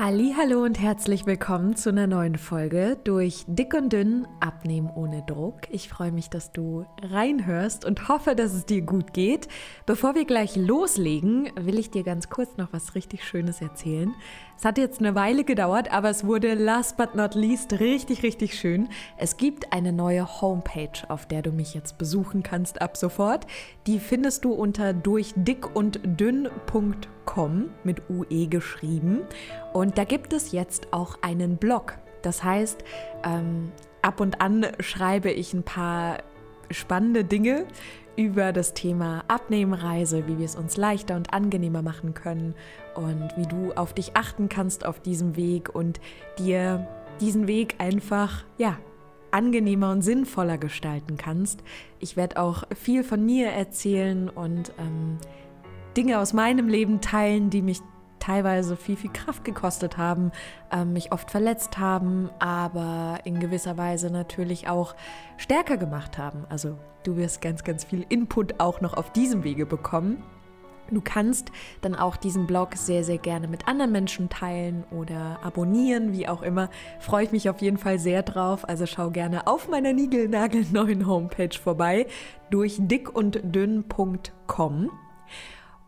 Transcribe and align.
Hallo 0.00 0.62
und 0.62 0.80
herzlich 0.80 1.26
willkommen 1.26 1.74
zu 1.74 1.88
einer 1.88 2.06
neuen 2.06 2.38
Folge 2.38 2.96
durch 3.02 3.44
Dick 3.48 3.74
und 3.74 3.92
Dünn 3.92 4.28
Abnehmen 4.38 4.88
ohne 4.94 5.24
Druck. 5.26 5.62
Ich 5.70 5.88
freue 5.88 6.12
mich, 6.12 6.30
dass 6.30 6.52
du 6.52 6.86
reinhörst 7.02 7.84
und 7.84 8.08
hoffe, 8.08 8.36
dass 8.36 8.54
es 8.54 8.64
dir 8.64 8.82
gut 8.82 9.12
geht. 9.12 9.48
Bevor 9.86 10.14
wir 10.14 10.24
gleich 10.24 10.54
loslegen, 10.54 11.50
will 11.56 11.80
ich 11.80 11.90
dir 11.90 12.04
ganz 12.04 12.30
kurz 12.30 12.56
noch 12.56 12.72
was 12.72 12.94
richtig 12.94 13.24
Schönes 13.24 13.60
erzählen. 13.60 14.14
Es 14.56 14.64
hat 14.64 14.78
jetzt 14.78 15.00
eine 15.00 15.16
Weile 15.16 15.42
gedauert, 15.42 15.90
aber 15.90 16.10
es 16.10 16.24
wurde 16.24 16.54
last 16.54 16.96
but 16.96 17.16
not 17.16 17.34
least 17.34 17.80
richtig, 17.80 18.22
richtig 18.22 18.56
schön. 18.56 18.90
Es 19.16 19.36
gibt 19.36 19.72
eine 19.72 19.92
neue 19.92 20.40
Homepage, 20.40 20.92
auf 21.08 21.26
der 21.26 21.42
du 21.42 21.50
mich 21.50 21.74
jetzt 21.74 21.98
besuchen 21.98 22.44
kannst 22.44 22.80
ab 22.80 22.96
sofort. 22.96 23.48
Die 23.88 23.98
findest 23.98 24.44
du 24.44 24.52
unter 24.52 24.92
durchdickunddünn.com 24.92 27.17
mit 27.84 28.02
UE 28.08 28.46
geschrieben. 28.48 29.20
Und 29.72 29.98
da 29.98 30.04
gibt 30.04 30.32
es 30.32 30.52
jetzt 30.52 30.92
auch 30.92 31.18
einen 31.22 31.56
Blog. 31.56 31.98
Das 32.22 32.42
heißt, 32.42 32.82
ähm, 33.24 33.72
ab 34.02 34.20
und 34.20 34.40
an 34.40 34.66
schreibe 34.80 35.30
ich 35.30 35.54
ein 35.54 35.62
paar 35.62 36.18
spannende 36.70 37.24
Dinge 37.24 37.66
über 38.16 38.52
das 38.52 38.74
Thema 38.74 39.22
Abnehmreise, 39.28 40.26
wie 40.26 40.38
wir 40.38 40.44
es 40.44 40.56
uns 40.56 40.76
leichter 40.76 41.14
und 41.14 41.32
angenehmer 41.32 41.82
machen 41.82 42.14
können 42.14 42.54
und 42.96 43.30
wie 43.36 43.46
du 43.46 43.72
auf 43.74 43.94
dich 43.94 44.16
achten 44.16 44.48
kannst 44.48 44.84
auf 44.84 44.98
diesem 45.00 45.36
Weg 45.36 45.72
und 45.72 46.00
dir 46.38 46.88
diesen 47.20 47.46
Weg 47.46 47.76
einfach, 47.78 48.44
ja, 48.58 48.78
angenehmer 49.30 49.92
und 49.92 50.02
sinnvoller 50.02 50.58
gestalten 50.58 51.16
kannst. 51.16 51.62
Ich 52.00 52.16
werde 52.16 52.40
auch 52.40 52.64
viel 52.74 53.04
von 53.04 53.24
mir 53.24 53.48
erzählen 53.50 54.28
und 54.28 54.72
ähm, 54.78 55.18
Dinge 55.98 56.20
aus 56.20 56.32
meinem 56.32 56.68
Leben 56.68 57.00
teilen, 57.00 57.50
die 57.50 57.60
mich 57.60 57.80
teilweise 58.20 58.76
viel, 58.76 58.94
viel 58.94 59.10
Kraft 59.10 59.44
gekostet 59.44 59.98
haben, 59.98 60.30
äh, 60.70 60.84
mich 60.84 61.10
oft 61.10 61.28
verletzt 61.28 61.78
haben, 61.78 62.30
aber 62.38 63.18
in 63.24 63.40
gewisser 63.40 63.76
Weise 63.76 64.12
natürlich 64.12 64.68
auch 64.68 64.94
stärker 65.38 65.76
gemacht 65.76 66.16
haben. 66.16 66.44
Also 66.48 66.78
du 67.02 67.16
wirst 67.16 67.40
ganz, 67.40 67.64
ganz 67.64 67.82
viel 67.82 68.06
Input 68.08 68.60
auch 68.60 68.80
noch 68.80 68.94
auf 68.94 69.10
diesem 69.10 69.42
Wege 69.42 69.66
bekommen. 69.66 70.22
Du 70.92 71.00
kannst 71.00 71.50
dann 71.80 71.96
auch 71.96 72.16
diesen 72.16 72.46
Blog 72.46 72.76
sehr, 72.76 73.02
sehr 73.02 73.18
gerne 73.18 73.48
mit 73.48 73.66
anderen 73.66 73.90
Menschen 73.90 74.28
teilen 74.28 74.84
oder 74.92 75.40
abonnieren, 75.42 76.12
wie 76.12 76.28
auch 76.28 76.42
immer. 76.42 76.70
Freue 77.00 77.24
ich 77.24 77.32
mich 77.32 77.50
auf 77.50 77.60
jeden 77.60 77.76
Fall 77.76 77.98
sehr 77.98 78.22
drauf. 78.22 78.68
Also 78.68 78.86
schau 78.86 79.10
gerne 79.10 79.48
auf 79.48 79.68
meiner 79.68 79.92
niegelnagelneuen 79.92 81.08
Homepage 81.08 81.58
vorbei 81.60 82.06
durch 82.50 82.76
dickunddünn.com. 82.78 84.90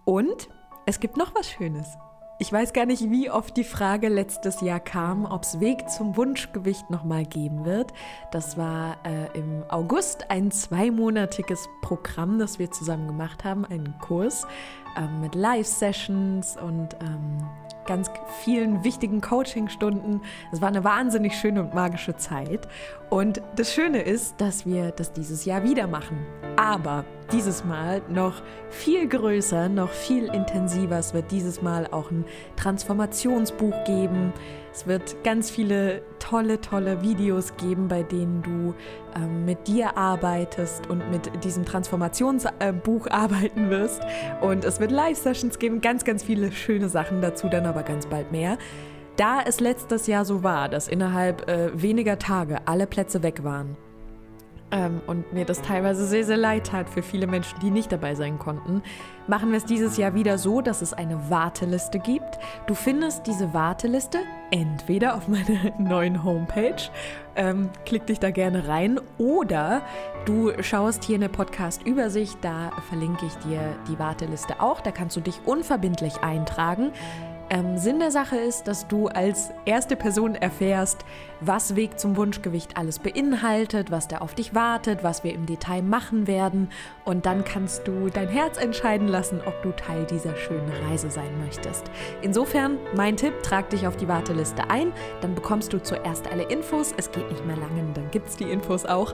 Und 0.05 0.49
es 0.87 1.01
gibt 1.01 1.17
noch 1.17 1.35
was 1.35 1.49
Schönes. 1.49 1.97
Ich 2.43 2.51
weiß 2.51 2.73
gar 2.73 2.87
nicht, 2.87 3.11
wie 3.11 3.31
oft 3.31 3.55
die 3.59 3.65
Frage 3.65 4.09
letztes 4.09 4.63
Jahr 4.63 4.81
kam, 4.81 5.27
ob 5.27 5.43
es 5.43 5.61
Weg 5.61 5.91
zum 5.91 6.17
Wunschgewicht 6.17 6.89
nochmal 6.89 7.27
geben 7.27 7.67
wird. 7.67 7.93
Das 8.33 8.57
war 8.57 8.97
äh, 9.05 9.39
im 9.39 9.63
August 9.69 10.31
ein 10.31 10.51
zweimonatiges 10.51 11.69
Programm, 11.83 12.39
das 12.39 12.59
wir 12.59 12.71
zusammen 12.71 13.09
gemacht 13.09 13.45
haben, 13.45 13.67
einen 13.67 13.95
Kurs 13.99 14.47
ähm, 14.97 15.21
mit 15.21 15.35
Live-Sessions 15.35 16.57
und 16.57 16.97
ähm, 17.01 17.49
ganz 17.87 18.11
vielen 18.45 18.85
wichtigen 18.85 19.21
Coaching-Stunden. 19.21 20.21
Es 20.53 20.61
war 20.61 20.69
eine 20.69 20.85
wahnsinnig 20.85 21.35
schöne 21.35 21.61
und 21.61 21.75
magische 21.75 22.17
Zeit. 22.17 22.69
Und 23.09 23.43
das 23.57 23.73
Schöne 23.75 24.03
ist, 24.03 24.41
dass 24.41 24.65
wir 24.65 24.93
das 24.93 25.13
dieses 25.13 25.45
Jahr 25.45 25.65
wieder 25.65 25.89
machen. 25.89 26.25
Aber 26.57 27.05
dieses 27.33 27.65
Mal 27.65 28.03
noch 28.09 28.43
viel 28.69 29.09
größer, 29.09 29.69
noch 29.69 29.91
viel 29.91 30.27
intensiver. 30.27 30.99
Es 30.99 31.15
wird 31.15 31.31
dieses 31.31 31.63
Mal 31.63 31.89
auch 31.91 32.11
ein 32.11 32.25
Transformationsbuch 32.57 33.85
geben. 33.85 34.33
Es 34.73 34.87
wird 34.87 35.25
ganz 35.25 35.51
viele 35.51 36.03
tolle, 36.19 36.61
tolle 36.61 37.03
Videos 37.03 37.57
geben, 37.57 37.89
bei 37.89 38.03
denen 38.03 38.43
du 38.43 38.75
ähm, 39.17 39.45
mit 39.45 39.67
dir 39.67 39.97
arbeitest 39.97 40.89
und 40.89 41.11
mit 41.11 41.45
diesem 41.45 41.65
Transformationsbuch 41.65 43.07
äh, 43.07 43.11
arbeiten 43.11 43.71
wirst. 43.71 44.03
Und 44.41 44.65
es 44.65 44.79
wird 44.79 44.93
Live-Sessions 44.93 45.59
geben, 45.59 45.81
ganz, 45.81 46.05
ganz 46.05 46.23
viele 46.23 46.53
schöne 46.53 46.89
Sachen 46.89 47.21
dazu, 47.21 47.49
dann 47.49 47.67
aber 47.67 47.83
ganz 47.83 48.07
bald 48.07 48.31
mehr. 48.31 48.59
Da 49.17 49.41
es 49.45 49.61
letztes 49.61 50.07
Jahr 50.07 50.25
so 50.25 50.43
war, 50.43 50.69
dass 50.69 50.89
innerhalb 50.89 51.49
äh, 51.49 51.71
weniger 51.75 52.19
Tage 52.19 52.59
alle 52.67 52.87
Plätze 52.87 53.23
weg 53.23 53.43
waren, 53.43 53.77
ähm, 54.71 55.01
und 55.07 55.33
mir 55.33 55.45
das 55.45 55.63
teilweise 55.63 56.07
sehr, 56.07 56.25
sehr 56.25 56.37
leid 56.37 56.67
tat 56.67 56.89
für 56.89 57.03
viele 57.03 57.27
Menschen, 57.27 57.59
die 57.61 57.71
nicht 57.71 57.93
dabei 57.93 58.15
sein 58.15 58.39
konnten, 58.39 58.83
machen 59.27 59.51
wir 59.51 59.59
es 59.59 59.65
dieses 59.65 59.97
Jahr 59.97 60.15
wieder 60.15 60.39
so, 60.39 60.61
dass 60.61 60.83
es 60.83 60.93
eine 60.93 61.31
Warteliste 61.31 61.99
gibt. 61.99 62.39
Du 62.67 62.75
findest 62.75 63.27
diese 63.27 63.55
Warteliste 63.55 64.19
entweder 64.51 65.15
auf 65.15 65.29
meiner 65.29 65.79
neuen 65.79 66.25
Homepage, 66.25 66.91
ähm, 67.37 67.71
klick 67.87 68.07
dich 68.07 68.19
da 68.19 68.31
gerne 68.31 68.69
rein, 68.69 69.01
oder 69.19 69.83
du 70.25 70.53
schaust 70.63 71.05
hier 71.05 71.15
in 71.15 71.21
der 71.21 71.29
Podcast-Übersicht, 71.29 72.39
da 72.43 72.73
verlinke 72.89 73.27
ich 73.27 73.35
dir 73.39 73.61
die 73.89 73.99
Warteliste 73.99 74.61
auch, 74.61 74.81
da 74.81 74.91
kannst 74.91 75.17
du 75.17 75.21
dich 75.21 75.41
unverbindlich 75.45 76.23
eintragen. 76.23 76.93
Ähm, 77.53 77.79
Sinn 77.79 77.99
der 77.99 78.13
Sache 78.13 78.37
ist, 78.37 78.69
dass 78.69 78.87
du 78.87 79.09
als 79.09 79.51
erste 79.65 79.97
Person 79.97 80.37
erfährst, 80.37 81.05
was 81.41 81.75
Weg 81.75 81.99
zum 81.99 82.17
Wunschgewicht 82.17 82.77
alles 82.77 83.01
beinhaltet, 83.01 83.91
was 83.91 84.07
da 84.07 84.19
auf 84.19 84.37
dich 84.37 84.55
wartet, 84.55 85.03
was 85.03 85.25
wir 85.25 85.35
im 85.35 85.47
Detail 85.47 85.83
machen 85.83 86.29
werden. 86.29 86.71
Und 87.05 87.27
dann 87.27 87.45
kannst 87.45 87.89
du 87.89 88.09
dein 88.09 88.29
Herz 88.29 88.57
entscheiden 88.57 89.09
lassen, 89.09 89.41
ob 89.45 89.61
du 89.63 89.73
Teil 89.73 90.07
dieser 90.07 90.37
schönen 90.37 90.71
Reise 90.89 91.11
sein 91.11 91.41
möchtest. 91.45 91.91
Insofern, 92.23 92.79
mein 92.95 93.17
Tipp, 93.17 93.43
trag 93.43 93.69
dich 93.71 93.85
auf 93.89 93.97
die 93.97 94.07
Warteliste 94.07 94.71
ein, 94.71 94.93
dann 95.21 95.35
bekommst 95.35 95.73
du 95.73 95.83
zuerst 95.83 96.31
alle 96.31 96.45
Infos. 96.45 96.95
Es 96.97 97.11
geht 97.11 97.29
nicht 97.33 97.45
mehr 97.45 97.57
lange, 97.57 97.85
dann 97.95 98.13
gibt 98.13 98.29
es 98.29 98.37
die 98.37 98.45
Infos 98.45 98.87
auch. 98.87 99.13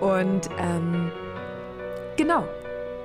Und 0.00 0.50
ähm, 0.58 1.12
genau, 2.16 2.44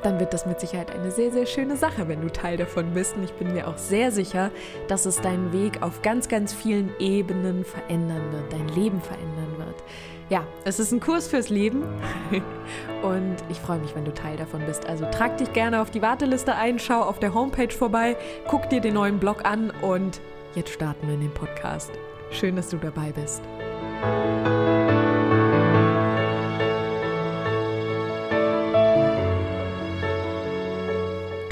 dann 0.04 0.20
wird 0.20 0.34
das 0.34 0.46
mit 0.46 0.60
Sicherheit 0.60 0.92
eine 0.92 1.12
sehr, 1.12 1.32
sehr 1.32 1.46
schöne 1.46 1.78
Sache, 1.78 2.08
wenn 2.08 2.22
du 2.22 2.30
Teil 2.30 2.58
davon 2.58 2.94
bist. 2.94 3.16
Und 3.16 3.24
ich 3.24 3.34
bin 3.34 3.54
mir 3.54 3.68
auch 3.68 3.78
sehr 3.78 4.12
sicher, 4.12 4.52
dass 4.88 5.06
es 5.06 5.22
deinen 5.22 5.54
Weg 5.54 5.82
auf 5.82 6.02
ganz, 6.02 6.28
ganz 6.28 6.54
vielen 6.54 6.92
Ebenen 7.00 7.64
verändern 7.64 8.32
wird, 8.32 8.52
dein 8.52 8.68
Leben 8.70 9.02
verändern 9.02 9.58
wird. 9.58 9.84
Ja, 10.30 10.46
es 10.64 10.80
ist 10.80 10.94
ein 10.94 11.02
Kurs 11.02 11.28
fürs 11.28 11.50
Leben 11.50 11.84
und 13.04 13.36
ich 13.50 13.60
freue 13.60 13.80
mich, 13.80 13.94
wenn 13.96 14.06
du 14.06 14.14
Teil 14.14 14.38
davon 14.38 14.62
bist. 14.66 14.88
Also 14.88 15.06
trag 15.12 15.38
dich 15.38 15.52
gerne 15.52 15.82
auf 15.82 15.92
die 15.92 16.02
Warteliste 16.02 16.56
ein, 16.56 16.80
schau 16.80 17.02
auf 17.02 17.20
der 17.20 17.34
Homepage 17.34 17.74
vorbei, 17.74 18.16
guck 18.48 18.70
dir 18.70 18.80
den 18.80 18.94
neuen 18.94 19.20
Blog 19.20 19.44
an 19.44 19.74
und 19.82 20.22
jetzt 20.56 20.72
starten 20.72 21.06
wir 21.08 21.16
in 21.16 21.22
den 21.22 21.34
Podcast. 21.34 21.92
Schön, 22.30 22.56
dass 22.56 22.70
du 22.70 22.78
dabei 22.78 23.12
bist. 23.12 23.42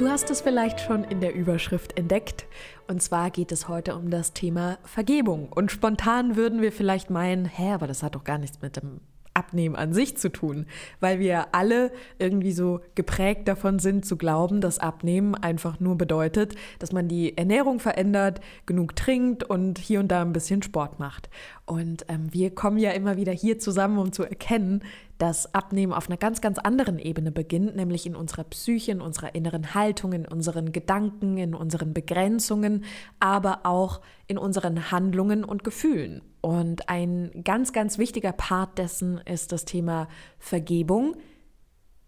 Du 0.10 0.14
hast 0.14 0.32
es 0.32 0.42
vielleicht 0.42 0.80
schon 0.80 1.04
in 1.04 1.22
der 1.22 1.36
Überschrift 1.36 1.96
entdeckt. 1.96 2.48
Und 2.88 3.00
zwar 3.00 3.30
geht 3.30 3.52
es 3.52 3.68
heute 3.68 3.96
um 3.96 4.10
das 4.10 4.34
Thema 4.34 4.80
Vergebung. 4.84 5.50
Und 5.52 5.72
spontan 5.72 6.36
würden 6.36 6.64
wir 6.64 6.72
vielleicht 6.72 7.12
meinen, 7.12 7.46
hä, 7.46 7.74
aber 7.74 7.86
das 7.86 8.02
hat 8.02 8.16
doch 8.16 8.24
gar 8.24 8.40
nichts 8.40 8.60
mit 8.60 8.76
dem 8.76 9.02
Abnehmen 9.40 9.78
an 9.78 9.94
sich 9.94 10.18
zu 10.18 10.30
tun, 10.30 10.66
weil 11.00 11.20
wir 11.20 11.56
alle 11.56 11.92
irgendwie 12.18 12.52
so 12.52 12.82
geprägt 12.94 13.48
davon 13.48 13.80
sind 13.80 14.06
zu 14.06 14.18
glauben, 14.18 14.60
dass 14.60 14.80
Abnehmen 14.80 15.34
einfach 15.34 15.80
nur 15.80 15.98
bedeutet, 15.98 16.56
dass 16.80 16.92
man 16.92 17.08
die 17.08 17.38
Ernährung 17.38 17.80
verändert, 17.80 18.42
genug 18.66 18.98
trinkt 18.98 19.46
und 19.46 19.78
hier 19.78 20.02
und 20.02 20.10
da 20.10 20.22
ein 20.22 20.34
bisschen 20.34 20.62
Sport 20.62 21.00
macht. 21.00 21.30
Und 21.66 22.06
ähm, 22.10 22.28
wir 22.34 22.54
kommen 22.54 22.78
ja 22.80 22.92
immer 22.92 23.16
wieder 23.16 23.32
hier 23.32 23.60
zusammen, 23.60 23.98
um 23.98 24.12
zu 24.12 24.24
erkennen, 24.24 24.84
dass 25.20 25.54
Abnehmen 25.54 25.94
auf 25.94 26.10
einer 26.10 26.18
ganz, 26.18 26.42
ganz 26.42 26.58
anderen 26.60 27.00
Ebene 27.00 27.32
beginnt, 27.32 27.76
nämlich 27.76 28.06
in 28.06 28.16
unserer 28.16 28.44
Psyche, 28.46 28.92
in 28.92 29.02
unserer 29.02 29.36
inneren 29.36 29.74
Haltung, 29.74 30.14
in 30.14 30.26
unseren 30.26 30.72
Gedanken, 30.72 31.38
in 31.38 31.54
unseren 31.54 31.94
Begrenzungen, 31.94 32.84
aber 33.20 33.62
auch 33.64 34.02
in 34.28 34.38
unseren 34.38 34.92
Handlungen 34.92 35.44
und 35.44 35.64
Gefühlen. 35.64 36.22
Und 36.42 36.90
ein 36.90 37.32
ganz, 37.44 37.74
ganz 37.74 37.98
wichtiger 37.98 38.32
Part 38.32 38.78
dessen 38.78 39.20
ist 39.20 39.52
das 39.52 39.66
Thema 39.66 40.08
Vergebung. 40.38 41.16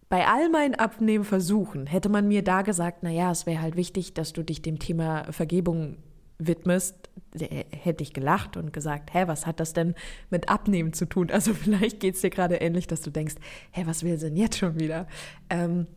Bei 0.09 0.27
all 0.27 0.49
meinen 0.49 0.75
Abnehmversuchen 0.75 1.87
hätte 1.87 2.09
man 2.09 2.27
mir 2.27 2.43
da 2.43 2.61
gesagt, 2.61 3.03
naja, 3.03 3.31
es 3.31 3.45
wäre 3.45 3.61
halt 3.61 3.75
wichtig, 3.75 4.13
dass 4.13 4.33
du 4.33 4.43
dich 4.43 4.61
dem 4.61 4.79
Thema 4.79 5.31
Vergebung 5.31 5.97
widmest, 6.37 7.09
hätte 7.39 8.03
ich 8.03 8.13
gelacht 8.13 8.57
und 8.57 8.73
gesagt, 8.73 9.13
hä, 9.13 9.23
was 9.27 9.45
hat 9.45 9.59
das 9.59 9.73
denn 9.73 9.95
mit 10.29 10.49
Abnehmen 10.49 10.93
zu 10.93 11.05
tun? 11.05 11.29
Also 11.31 11.53
vielleicht 11.53 11.99
geht 11.99 12.15
es 12.15 12.21
dir 12.21 12.29
gerade 12.29 12.55
ähnlich, 12.55 12.87
dass 12.87 13.01
du 13.01 13.09
denkst, 13.09 13.35
hä, 13.71 13.83
was 13.85 14.03
will 14.03 14.17
sie 14.17 14.27
denn 14.27 14.37
jetzt 14.37 14.57
schon 14.57 14.79
wieder? 14.79 15.07
Ähm, 15.49 15.87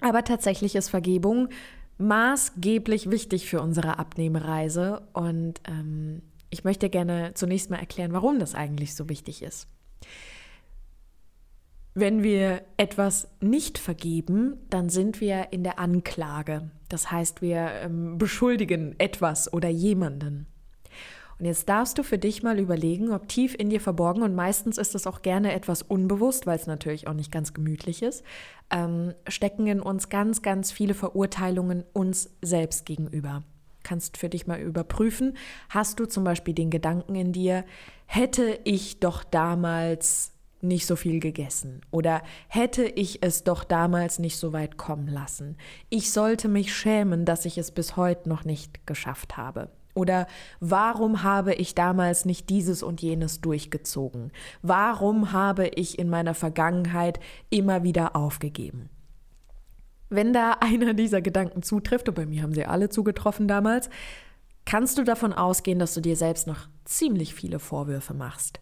aber 0.00 0.24
tatsächlich 0.24 0.74
ist 0.74 0.88
Vergebung 0.88 1.48
maßgeblich 1.98 3.10
wichtig 3.10 3.48
für 3.48 3.60
unsere 3.60 3.98
Abnehmereise 3.98 5.02
und 5.12 5.60
ähm, 5.68 6.22
ich 6.54 6.62
möchte 6.62 6.88
gerne 6.88 7.32
zunächst 7.34 7.68
mal 7.68 7.78
erklären, 7.78 8.12
warum 8.12 8.38
das 8.38 8.54
eigentlich 8.54 8.94
so 8.94 9.08
wichtig 9.08 9.42
ist. 9.42 9.66
Wenn 11.94 12.22
wir 12.22 12.62
etwas 12.76 13.28
nicht 13.40 13.76
vergeben, 13.76 14.56
dann 14.70 14.88
sind 14.88 15.20
wir 15.20 15.48
in 15.52 15.64
der 15.64 15.80
Anklage. 15.80 16.70
Das 16.88 17.10
heißt, 17.10 17.42
wir 17.42 17.70
ähm, 17.82 18.18
beschuldigen 18.18 18.94
etwas 18.98 19.52
oder 19.52 19.68
jemanden. 19.68 20.46
Und 21.40 21.46
jetzt 21.46 21.68
darfst 21.68 21.98
du 21.98 22.04
für 22.04 22.18
dich 22.18 22.44
mal 22.44 22.60
überlegen, 22.60 23.12
ob 23.12 23.28
tief 23.28 23.56
in 23.58 23.68
dir 23.68 23.80
verborgen, 23.80 24.22
und 24.22 24.36
meistens 24.36 24.78
ist 24.78 24.94
es 24.94 25.08
auch 25.08 25.22
gerne 25.22 25.52
etwas 25.52 25.82
unbewusst, 25.82 26.46
weil 26.46 26.56
es 26.56 26.68
natürlich 26.68 27.08
auch 27.08 27.14
nicht 27.14 27.32
ganz 27.32 27.52
gemütlich 27.52 28.02
ist, 28.02 28.24
ähm, 28.70 29.12
stecken 29.26 29.66
in 29.66 29.80
uns 29.80 30.08
ganz, 30.08 30.42
ganz 30.42 30.70
viele 30.70 30.94
Verurteilungen 30.94 31.82
uns 31.92 32.30
selbst 32.42 32.86
gegenüber. 32.86 33.42
Kannst 33.84 34.16
für 34.16 34.28
dich 34.28 34.48
mal 34.48 34.58
überprüfen, 34.58 35.36
hast 35.68 36.00
du 36.00 36.06
zum 36.06 36.24
Beispiel 36.24 36.54
den 36.54 36.70
Gedanken 36.70 37.14
in 37.14 37.32
dir, 37.32 37.64
hätte 38.06 38.58
ich 38.64 38.98
doch 38.98 39.22
damals 39.22 40.32
nicht 40.60 40.86
so 40.86 40.96
viel 40.96 41.20
gegessen 41.20 41.82
oder 41.90 42.22
hätte 42.48 42.84
ich 42.84 43.22
es 43.22 43.44
doch 43.44 43.62
damals 43.62 44.18
nicht 44.18 44.38
so 44.38 44.52
weit 44.52 44.76
kommen 44.76 45.06
lassen. 45.06 45.56
Ich 45.90 46.10
sollte 46.10 46.48
mich 46.48 46.74
schämen, 46.74 47.24
dass 47.24 47.44
ich 47.44 47.58
es 47.58 47.70
bis 47.70 47.96
heute 47.96 48.28
noch 48.28 48.44
nicht 48.44 48.86
geschafft 48.86 49.36
habe. 49.36 49.70
Oder 49.94 50.26
warum 50.58 51.22
habe 51.22 51.54
ich 51.54 51.76
damals 51.76 52.24
nicht 52.24 52.50
dieses 52.50 52.82
und 52.82 53.00
jenes 53.00 53.40
durchgezogen? 53.40 54.32
Warum 54.62 55.30
habe 55.30 55.68
ich 55.68 55.98
in 55.98 56.08
meiner 56.08 56.34
Vergangenheit 56.34 57.20
immer 57.48 57.84
wieder 57.84 58.16
aufgegeben? 58.16 58.90
Wenn 60.08 60.32
da 60.32 60.52
einer 60.60 60.94
dieser 60.94 61.22
Gedanken 61.22 61.62
zutrifft, 61.62 62.08
und 62.08 62.14
bei 62.14 62.26
mir 62.26 62.42
haben 62.42 62.54
sie 62.54 62.64
alle 62.64 62.88
zugetroffen 62.88 63.48
damals, 63.48 63.90
kannst 64.64 64.98
du 64.98 65.04
davon 65.04 65.32
ausgehen, 65.32 65.78
dass 65.78 65.94
du 65.94 66.00
dir 66.00 66.16
selbst 66.16 66.46
noch 66.46 66.68
ziemlich 66.84 67.34
viele 67.34 67.58
Vorwürfe 67.58 68.14
machst. 68.14 68.60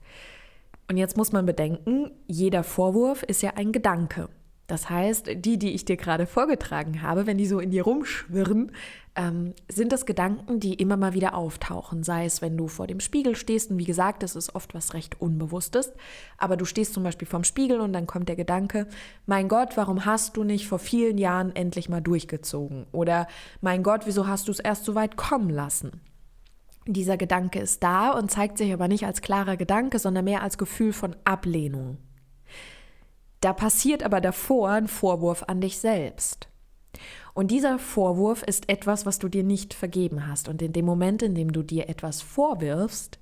Und 0.88 0.96
jetzt 0.96 1.16
muss 1.16 1.32
man 1.32 1.46
bedenken, 1.46 2.10
jeder 2.26 2.64
Vorwurf 2.64 3.22
ist 3.22 3.42
ja 3.42 3.52
ein 3.54 3.72
Gedanke. 3.72 4.28
Das 4.72 4.88
heißt, 4.88 5.32
die, 5.36 5.58
die 5.58 5.74
ich 5.74 5.84
dir 5.84 5.98
gerade 5.98 6.24
vorgetragen 6.24 7.02
habe, 7.02 7.26
wenn 7.26 7.36
die 7.36 7.44
so 7.44 7.60
in 7.60 7.70
dir 7.70 7.82
rumschwirren, 7.82 8.72
ähm, 9.14 9.52
sind 9.70 9.92
das 9.92 10.06
Gedanken, 10.06 10.60
die 10.60 10.72
immer 10.72 10.96
mal 10.96 11.12
wieder 11.12 11.34
auftauchen. 11.34 12.02
Sei 12.02 12.24
es, 12.24 12.40
wenn 12.40 12.56
du 12.56 12.68
vor 12.68 12.86
dem 12.86 12.98
Spiegel 12.98 13.36
stehst, 13.36 13.70
und 13.70 13.76
wie 13.76 13.84
gesagt, 13.84 14.22
das 14.22 14.34
ist 14.34 14.54
oft 14.54 14.72
was 14.72 14.94
recht 14.94 15.20
Unbewusstes, 15.20 15.92
aber 16.38 16.56
du 16.56 16.64
stehst 16.64 16.94
zum 16.94 17.02
Beispiel 17.02 17.28
vorm 17.28 17.44
Spiegel 17.44 17.80
und 17.80 17.92
dann 17.92 18.06
kommt 18.06 18.30
der 18.30 18.36
Gedanke, 18.36 18.86
mein 19.26 19.48
Gott, 19.48 19.76
warum 19.76 20.06
hast 20.06 20.38
du 20.38 20.42
nicht 20.42 20.66
vor 20.66 20.78
vielen 20.78 21.18
Jahren 21.18 21.54
endlich 21.54 21.90
mal 21.90 22.00
durchgezogen? 22.00 22.86
Oder 22.92 23.28
mein 23.60 23.82
Gott, 23.82 24.06
wieso 24.06 24.26
hast 24.26 24.48
du 24.48 24.52
es 24.52 24.58
erst 24.58 24.86
so 24.86 24.94
weit 24.94 25.18
kommen 25.18 25.50
lassen? 25.50 26.00
Dieser 26.86 27.18
Gedanke 27.18 27.58
ist 27.58 27.82
da 27.82 28.12
und 28.12 28.30
zeigt 28.30 28.56
sich 28.56 28.72
aber 28.72 28.88
nicht 28.88 29.04
als 29.04 29.20
klarer 29.20 29.58
Gedanke, 29.58 29.98
sondern 29.98 30.24
mehr 30.24 30.42
als 30.42 30.56
Gefühl 30.56 30.94
von 30.94 31.14
Ablehnung. 31.24 31.98
Da 33.42 33.52
passiert 33.52 34.04
aber 34.04 34.20
davor 34.20 34.70
ein 34.70 34.86
Vorwurf 34.86 35.42
an 35.48 35.60
dich 35.60 35.78
selbst. 35.78 36.48
Und 37.34 37.50
dieser 37.50 37.78
Vorwurf 37.80 38.44
ist 38.44 38.68
etwas, 38.68 39.04
was 39.04 39.18
du 39.18 39.28
dir 39.28 39.42
nicht 39.42 39.74
vergeben 39.74 40.28
hast. 40.28 40.48
Und 40.48 40.62
in 40.62 40.72
dem 40.72 40.84
Moment, 40.84 41.22
in 41.22 41.34
dem 41.34 41.52
du 41.52 41.62
dir 41.62 41.88
etwas 41.88 42.22
vorwirfst, 42.22 43.18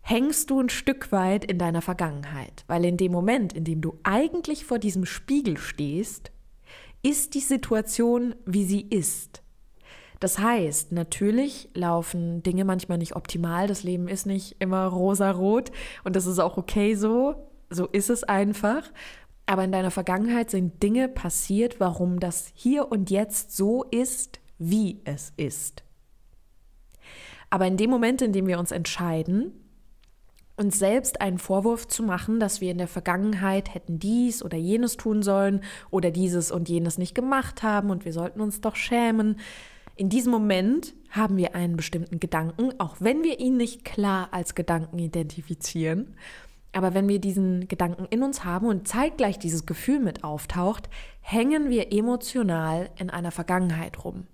hängst 0.00 0.50
du 0.50 0.60
ein 0.60 0.70
Stück 0.70 1.12
weit 1.12 1.44
in 1.44 1.58
deiner 1.58 1.82
Vergangenheit. 1.82 2.64
Weil 2.66 2.84
in 2.84 2.96
dem 2.96 3.12
Moment, 3.12 3.52
in 3.52 3.64
dem 3.64 3.80
du 3.80 3.98
eigentlich 4.02 4.64
vor 4.64 4.80
diesem 4.80 5.06
Spiegel 5.06 5.56
stehst, 5.56 6.32
ist 7.02 7.34
die 7.34 7.40
Situation, 7.40 8.34
wie 8.44 8.64
sie 8.64 8.80
ist. 8.80 9.42
Das 10.18 10.40
heißt, 10.40 10.90
natürlich 10.90 11.68
laufen 11.74 12.42
Dinge 12.42 12.64
manchmal 12.64 12.98
nicht 12.98 13.14
optimal. 13.14 13.68
Das 13.68 13.84
Leben 13.84 14.08
ist 14.08 14.26
nicht 14.26 14.56
immer 14.58 14.86
rosa-rot 14.86 15.70
und 16.02 16.16
das 16.16 16.26
ist 16.26 16.40
auch 16.40 16.56
okay 16.56 16.96
so. 16.96 17.36
So 17.70 17.86
ist 17.86 18.10
es 18.10 18.24
einfach. 18.24 18.84
Aber 19.46 19.64
in 19.64 19.72
deiner 19.72 19.90
Vergangenheit 19.90 20.50
sind 20.50 20.82
Dinge 20.82 21.08
passiert, 21.08 21.80
warum 21.80 22.18
das 22.18 22.50
hier 22.54 22.90
und 22.90 23.10
jetzt 23.10 23.54
so 23.56 23.84
ist, 23.84 24.40
wie 24.58 25.00
es 25.04 25.32
ist. 25.36 25.82
Aber 27.50 27.66
in 27.66 27.76
dem 27.76 27.90
Moment, 27.90 28.22
in 28.22 28.32
dem 28.32 28.46
wir 28.46 28.58
uns 28.58 28.72
entscheiden, 28.72 29.52
uns 30.56 30.78
selbst 30.78 31.20
einen 31.20 31.38
Vorwurf 31.38 31.88
zu 31.88 32.02
machen, 32.02 32.38
dass 32.38 32.60
wir 32.60 32.70
in 32.70 32.78
der 32.78 32.88
Vergangenheit 32.88 33.74
hätten 33.74 33.98
dies 33.98 34.42
oder 34.42 34.56
jenes 34.56 34.96
tun 34.96 35.22
sollen 35.22 35.62
oder 35.90 36.10
dieses 36.10 36.50
und 36.50 36.68
jenes 36.68 36.96
nicht 36.96 37.14
gemacht 37.14 37.62
haben 37.62 37.90
und 37.90 38.04
wir 38.04 38.12
sollten 38.12 38.40
uns 38.40 38.60
doch 38.60 38.76
schämen, 38.76 39.36
in 39.96 40.08
diesem 40.08 40.32
Moment 40.32 40.94
haben 41.10 41.36
wir 41.36 41.54
einen 41.54 41.76
bestimmten 41.76 42.18
Gedanken, 42.18 42.72
auch 42.80 42.96
wenn 42.98 43.22
wir 43.22 43.38
ihn 43.38 43.56
nicht 43.56 43.84
klar 43.84 44.28
als 44.32 44.56
Gedanken 44.56 44.98
identifizieren. 44.98 46.16
Aber 46.74 46.92
wenn 46.92 47.08
wir 47.08 47.20
diesen 47.20 47.68
Gedanken 47.68 48.06
in 48.10 48.22
uns 48.22 48.44
haben 48.44 48.66
und 48.66 48.88
zeitgleich 48.88 49.38
dieses 49.38 49.64
Gefühl 49.64 50.00
mit 50.00 50.24
auftaucht, 50.24 50.88
hängen 51.20 51.70
wir 51.70 51.92
emotional 51.92 52.90
in 52.98 53.10
einer 53.10 53.30
Vergangenheit 53.30 54.04
rum. 54.04 54.26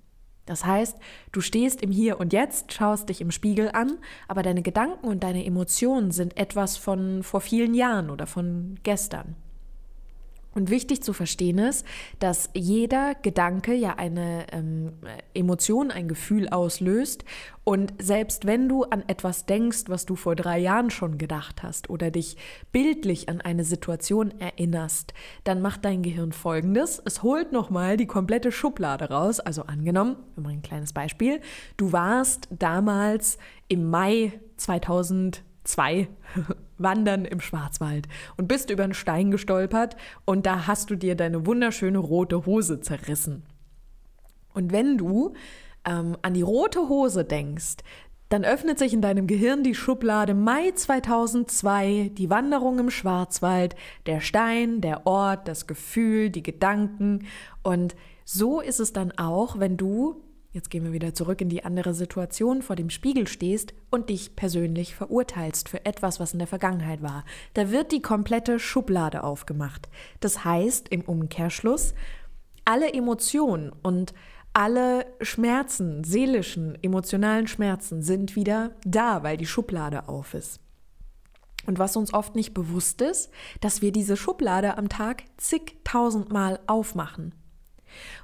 Das 0.47 0.65
heißt, 0.65 0.97
du 1.33 1.41
stehst 1.43 1.83
im 1.83 1.93
Hier 1.93 2.19
und 2.19 2.33
Jetzt, 2.33 2.73
schaust 2.73 3.09
dich 3.09 3.21
im 3.21 3.31
Spiegel 3.31 3.71
an, 3.73 3.99
aber 4.27 4.43
deine 4.43 4.63
Gedanken 4.63 5.07
und 5.07 5.23
deine 5.23 5.45
Emotionen 5.45 6.11
sind 6.11 6.37
etwas 6.37 6.77
von 6.77 7.23
vor 7.23 7.41
vielen 7.41 7.75
Jahren 7.75 8.11
oder 8.11 8.27
von 8.27 8.81
gestern. 8.83 9.37
Und 10.61 10.69
wichtig 10.69 11.03
zu 11.03 11.15
verstehen 11.15 11.57
ist, 11.57 11.87
dass 12.19 12.51
jeder 12.53 13.15
Gedanke 13.15 13.73
ja 13.73 13.95
eine 13.95 14.45
ähm, 14.53 14.93
Emotion, 15.33 15.91
ein 15.91 16.07
Gefühl 16.07 16.51
auslöst. 16.51 17.25
Und 17.65 17.95
selbst 17.99 18.45
wenn 18.45 18.69
du 18.69 18.85
an 18.85 19.03
etwas 19.07 19.47
denkst, 19.47 19.85
was 19.87 20.05
du 20.05 20.17
vor 20.17 20.37
drei 20.37 20.59
Jahren 20.59 20.91
schon 20.91 21.17
gedacht 21.17 21.63
hast 21.63 21.89
oder 21.89 22.11
dich 22.11 22.37
bildlich 22.73 23.31
an 23.31 23.41
eine 23.41 23.65
Situation 23.65 24.39
erinnerst, 24.39 25.15
dann 25.45 25.63
macht 25.63 25.87
dein 25.87 26.03
Gehirn 26.03 26.33
folgendes. 26.33 27.01
Es 27.07 27.23
holt 27.23 27.53
nochmal 27.53 27.97
die 27.97 28.07
komplette 28.07 28.53
Schublade 28.53 29.09
raus. 29.09 29.41
Also 29.41 29.63
angenommen, 29.63 30.17
wir 30.35 30.43
machen 30.43 30.57
ein 30.57 30.63
kleines 30.63 30.93
Beispiel. 30.93 31.41
Du 31.79 31.93
warst 31.93 32.49
damals 32.51 33.39
im 33.69 33.89
Mai 33.89 34.39
2000 34.59 35.43
zwei 35.65 36.09
wandern 36.83 37.25
im 37.25 37.41
Schwarzwald 37.41 38.09
und 38.37 38.49
bist 38.49 38.71
über 38.71 38.85
einen 38.85 38.95
Stein 38.95 39.31
gestolpert 39.31 39.97
und 40.25 40.47
da 40.47 40.67
hast 40.67 40.91
du 40.91 40.97
dir 40.97 41.15
deine 41.15 41.47
wunderschöne 41.47 41.99
rote 41.99 42.47
Hose 42.47 42.81
zerrissen. 42.81 43.45
Und 44.53 44.73
wenn 44.73 44.99
du 44.99 45.35
ähm, 45.85 46.17
an 46.23 46.35
die 46.35 46.43
rote 46.43 46.89
Hose 46.89 47.25
denkst, 47.25 47.77
dann 48.31 48.45
öffnet 48.45 48.79
sich 48.79 48.93
in 48.95 49.03
deinem 49.03 49.27
Gehirn 49.27 49.65
die 49.65 49.75
Schublade 49.75 50.35
Mai 50.35 50.71
2002, 50.71 52.13
die 52.15 52.31
Wanderung 52.31 52.79
im 52.79 52.91
Schwarzwald, 52.91 53.75
der 54.07 54.21
Stein, 54.21 54.81
der 54.81 55.05
Ort, 55.05 55.49
das 55.49 55.67
Gefühl, 55.67 56.31
die 56.31 56.45
Gedanken. 56.45 57.27
Und 57.65 57.97
so 58.25 58.61
ist 58.61 58.79
es 58.79 58.93
dann 58.93 59.11
auch, 59.13 59.59
wenn 59.59 59.77
du 59.77 60.23
Jetzt 60.53 60.69
gehen 60.69 60.83
wir 60.83 60.93
wieder 60.93 61.15
zurück 61.15 61.41
in 61.41 61.49
die 61.49 61.65
andere 61.65 61.95
Situation, 61.95 62.63
vor 62.63 62.75
dem 62.75 62.91
Spiegel 62.91 63.29
stehst 63.29 63.73
und 63.89 64.11
dich 64.11 64.35
persönlich 64.35 64.97
verurteilst 64.97 65.69
für 65.69 65.87
etwas, 65.87 66.19
was 66.19 66.33
in 66.33 66.41
der 66.41 66.49
Vergangenheit 66.49 67.03
war. 67.03 67.25
Da 67.55 67.71
wird 67.71 67.93
die 67.93 68.03
komplette 68.03 68.59
Schublade 68.59 69.23
aufgemacht. 69.23 69.89
Das 70.19 70.45
heißt 70.45 70.89
im 70.89 71.03
Umkehrschluss, 71.03 71.95
alle 72.65 72.93
Emotionen 72.93 73.71
und 73.85 74.13
alle 74.53 75.07
Schmerzen, 75.21 76.03
seelischen, 76.03 76.77
emotionalen 76.83 77.47
Schmerzen 77.47 78.03
sind 78.03 78.35
wieder 78.35 78.73
da, 78.85 79.23
weil 79.23 79.37
die 79.37 79.47
Schublade 79.47 80.09
auf 80.09 80.35
ist. 80.35 80.59
Und 81.67 81.79
was 81.79 81.95
uns 81.97 82.13
oft 82.13 82.35
nicht 82.35 82.55
bewusst 82.55 83.03
ist, 83.03 83.31
dass 83.61 83.83
wir 83.83 83.93
diese 83.93 84.17
Schublade 84.17 84.77
am 84.77 84.89
Tag 84.89 85.23
zigtausendmal 85.37 86.59
aufmachen. 86.67 87.35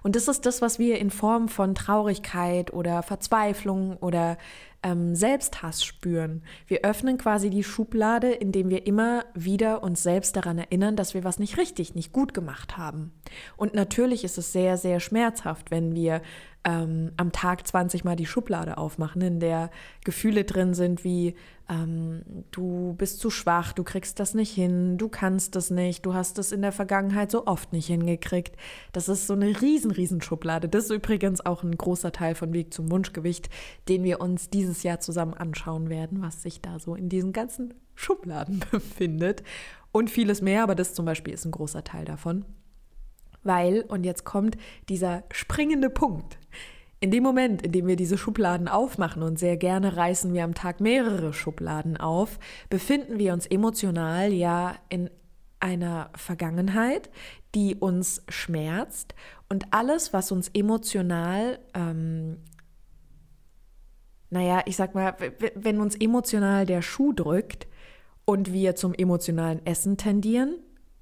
Und 0.03 0.17
das 0.17 0.29
ist 0.29 0.47
das, 0.47 0.63
was 0.63 0.79
wir 0.79 0.99
in 0.99 1.11
Form 1.11 1.49
von 1.49 1.75
Traurigkeit 1.75 2.73
oder 2.73 3.03
Verzweiflung 3.03 3.97
oder 3.97 4.39
ähm, 4.83 5.15
Selbsthass 5.15 5.85
spüren. 5.85 6.43
Wir 6.67 6.85
öffnen 6.85 7.19
quasi 7.19 7.51
die 7.51 7.65
Schublade, 7.65 8.31
indem 8.31 8.71
wir 8.71 8.87
immer 8.87 9.25
wieder 9.35 9.83
uns 9.83 10.03
selbst 10.03 10.37
daran 10.37 10.59
erinnern, 10.59 10.97
dass 10.97 11.15
wir 11.15 11.25
was 11.25 11.39
nicht 11.39 11.59
richtig, 11.59 11.95
nicht 11.95 12.13
gut 12.13 12.35
gemacht 12.35 12.77
haben. 12.77 13.13
Und 13.57 13.75
natürlich 13.75 14.23
ist 14.23 14.39
es 14.39 14.53
sehr, 14.53 14.77
sehr 14.77 15.01
schmerzhaft, 15.01 15.71
wenn 15.71 15.95
wir 15.95 16.23
ähm, 16.67 17.13
am 17.17 17.31
Tag 17.31 17.65
20 17.67 18.03
Mal 18.03 18.17
die 18.17 18.27
Schublade 18.27 18.77
aufmachen, 18.77 19.23
in 19.23 19.39
der 19.39 19.71
Gefühle 20.05 20.45
drin 20.45 20.75
sind 20.75 21.05
wie 21.05 21.37
ähm, 21.69 22.23
du 22.51 22.95
bist 22.99 23.21
zu 23.21 23.31
schwach, 23.31 23.73
du 23.73 23.85
kriegst 23.85 24.19
das 24.19 24.35
nicht 24.35 24.53
hin, 24.53 24.99
du 24.99 25.09
kannst 25.09 25.55
das 25.55 25.71
nicht, 25.71 26.05
du 26.05 26.15
hast 26.15 26.39
es 26.39 26.51
in 26.51 26.63
der 26.63 26.73
Vergangenheit 26.73 27.31
so 27.31 27.47
oft 27.47 27.73
nicht 27.73 27.87
hingekriegt. 27.87 28.57
Das 28.93 29.09
ist 29.09 29.29
so 29.29 29.35
eine 29.35 29.61
riesen, 29.61 29.93
riesen 29.93 30.21
Schublade. 30.21 30.69
Das 30.69 30.85
ist 30.85 30.91
übrigens 30.91 31.45
auch 31.45 31.63
ein 31.63 31.77
großer 31.77 32.11
Teil 32.11 32.35
von 32.35 32.53
Weg 32.53 32.75
zum 32.75 32.91
Wunschgewicht, 32.91 33.49
den 33.89 34.03
wir 34.03 34.21
uns 34.21 34.51
dieses 34.51 34.83
Jahr 34.83 34.99
zusammen 34.99 35.35
anschauen 35.35 35.89
werden, 35.89 36.21
was 36.21 36.43
sich 36.43 36.61
da 36.61 36.81
so 36.81 36.97
in 36.97 37.09
diesen 37.09 37.33
ganzen 37.33 37.75
Schubladen 37.95 38.65
befindet. 38.73 39.45
Und 39.93 40.11
vieles 40.11 40.43
mehr, 40.43 40.65
aber 40.65 40.75
das 40.75 40.95
zum 40.95 41.07
Beispiel 41.07 41.33
ist 41.33 41.45
ein 41.45 41.53
großer 41.53 41.85
Teil 41.85 42.05
davon. 42.05 42.45
Weil, 43.47 43.83
und 43.83 44.05
jetzt 44.05 44.25
kommt 44.25 44.57
dieser 44.89 45.23
springende 45.31 45.89
Punkt. 45.89 46.39
In 47.07 47.13
dem 47.13 47.23
Moment, 47.23 47.63
in 47.63 47.71
dem 47.71 47.87
wir 47.87 47.95
diese 47.95 48.19
Schubladen 48.19 48.67
aufmachen 48.67 49.23
und 49.23 49.39
sehr 49.39 49.57
gerne 49.57 49.97
reißen 49.97 50.35
wir 50.35 50.43
am 50.43 50.55
Tag 50.55 50.81
mehrere 50.81 51.33
Schubladen 51.33 51.97
auf, 51.97 52.41
befinden 52.69 53.21
wir 53.21 53.33
uns 53.33 53.47
emotional 53.47 54.33
ja 54.33 54.75
in 54.89 55.09
einer 55.61 56.11
Vergangenheit, 56.17 57.09
die 57.55 57.77
uns 57.77 58.25
schmerzt 58.29 59.15
und 59.49 59.73
alles, 59.73 60.13
was 60.13 60.33
uns 60.33 60.49
emotional 60.53 61.61
ähm, 61.75 62.39
naja, 64.31 64.63
ich 64.67 64.75
sag 64.75 64.97
mal, 64.97 65.15
wenn 65.55 65.81
uns 65.81 65.95
emotional 65.95 66.67
der 66.67 66.83
Schuh 66.83 67.13
drückt 67.13 67.69
und 68.25 68.53
wir 68.53 68.75
zum 68.75 68.93
emotionalen 68.93 69.65
Essen 69.65 69.97
tendieren, 69.97 70.57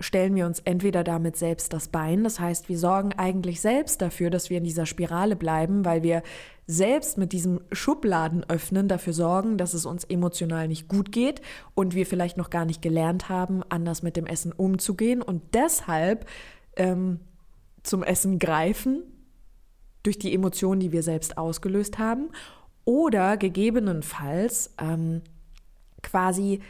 stellen 0.05 0.35
wir 0.35 0.47
uns 0.47 0.61
entweder 0.61 1.03
damit 1.03 1.37
selbst 1.37 1.73
das 1.73 1.89
Bein, 1.89 2.25
das 2.25 2.39
heißt, 2.39 2.69
wir 2.69 2.79
sorgen 2.79 3.13
eigentlich 3.15 3.61
selbst 3.61 4.03
dafür, 4.03 4.31
dass 4.31 4.51
wir 4.51 4.59
in 4.59 4.65
dieser 4.65 4.87
Spirale 4.87 5.35
bleiben, 5.35 5.85
weil 5.85 6.03
wir 6.03 6.23
selbst 6.67 7.19
mit 7.19 7.33
diesem 7.33 7.61
Schubladen 7.73 8.45
öffnen 8.49 8.87
dafür 8.87 9.13
sorgen, 9.13 9.59
dass 9.59 9.75
es 9.75 9.87
uns 9.87 10.05
emotional 10.05 10.69
nicht 10.69 10.89
gut 10.89 11.11
geht 11.11 11.41
und 11.75 11.95
wir 11.95 12.07
vielleicht 12.07 12.37
noch 12.37 12.51
gar 12.51 12.65
nicht 12.65 12.83
gelernt 12.83 13.29
haben, 13.29 13.63
anders 13.69 14.03
mit 14.03 14.17
dem 14.17 14.27
Essen 14.27 14.53
umzugehen 14.53 15.23
und 15.23 15.43
deshalb 15.55 16.27
ähm, 16.77 17.21
zum 17.83 18.03
Essen 18.03 18.39
greifen 18.39 19.03
durch 20.03 20.19
die 20.19 20.35
Emotionen, 20.35 20.81
die 20.81 20.93
wir 20.93 21.03
selbst 21.03 21.39
ausgelöst 21.39 21.99
haben 21.99 22.31
oder 22.85 23.37
gegebenenfalls 23.37 24.75
ähm, 24.79 25.23
quasi 26.03 26.61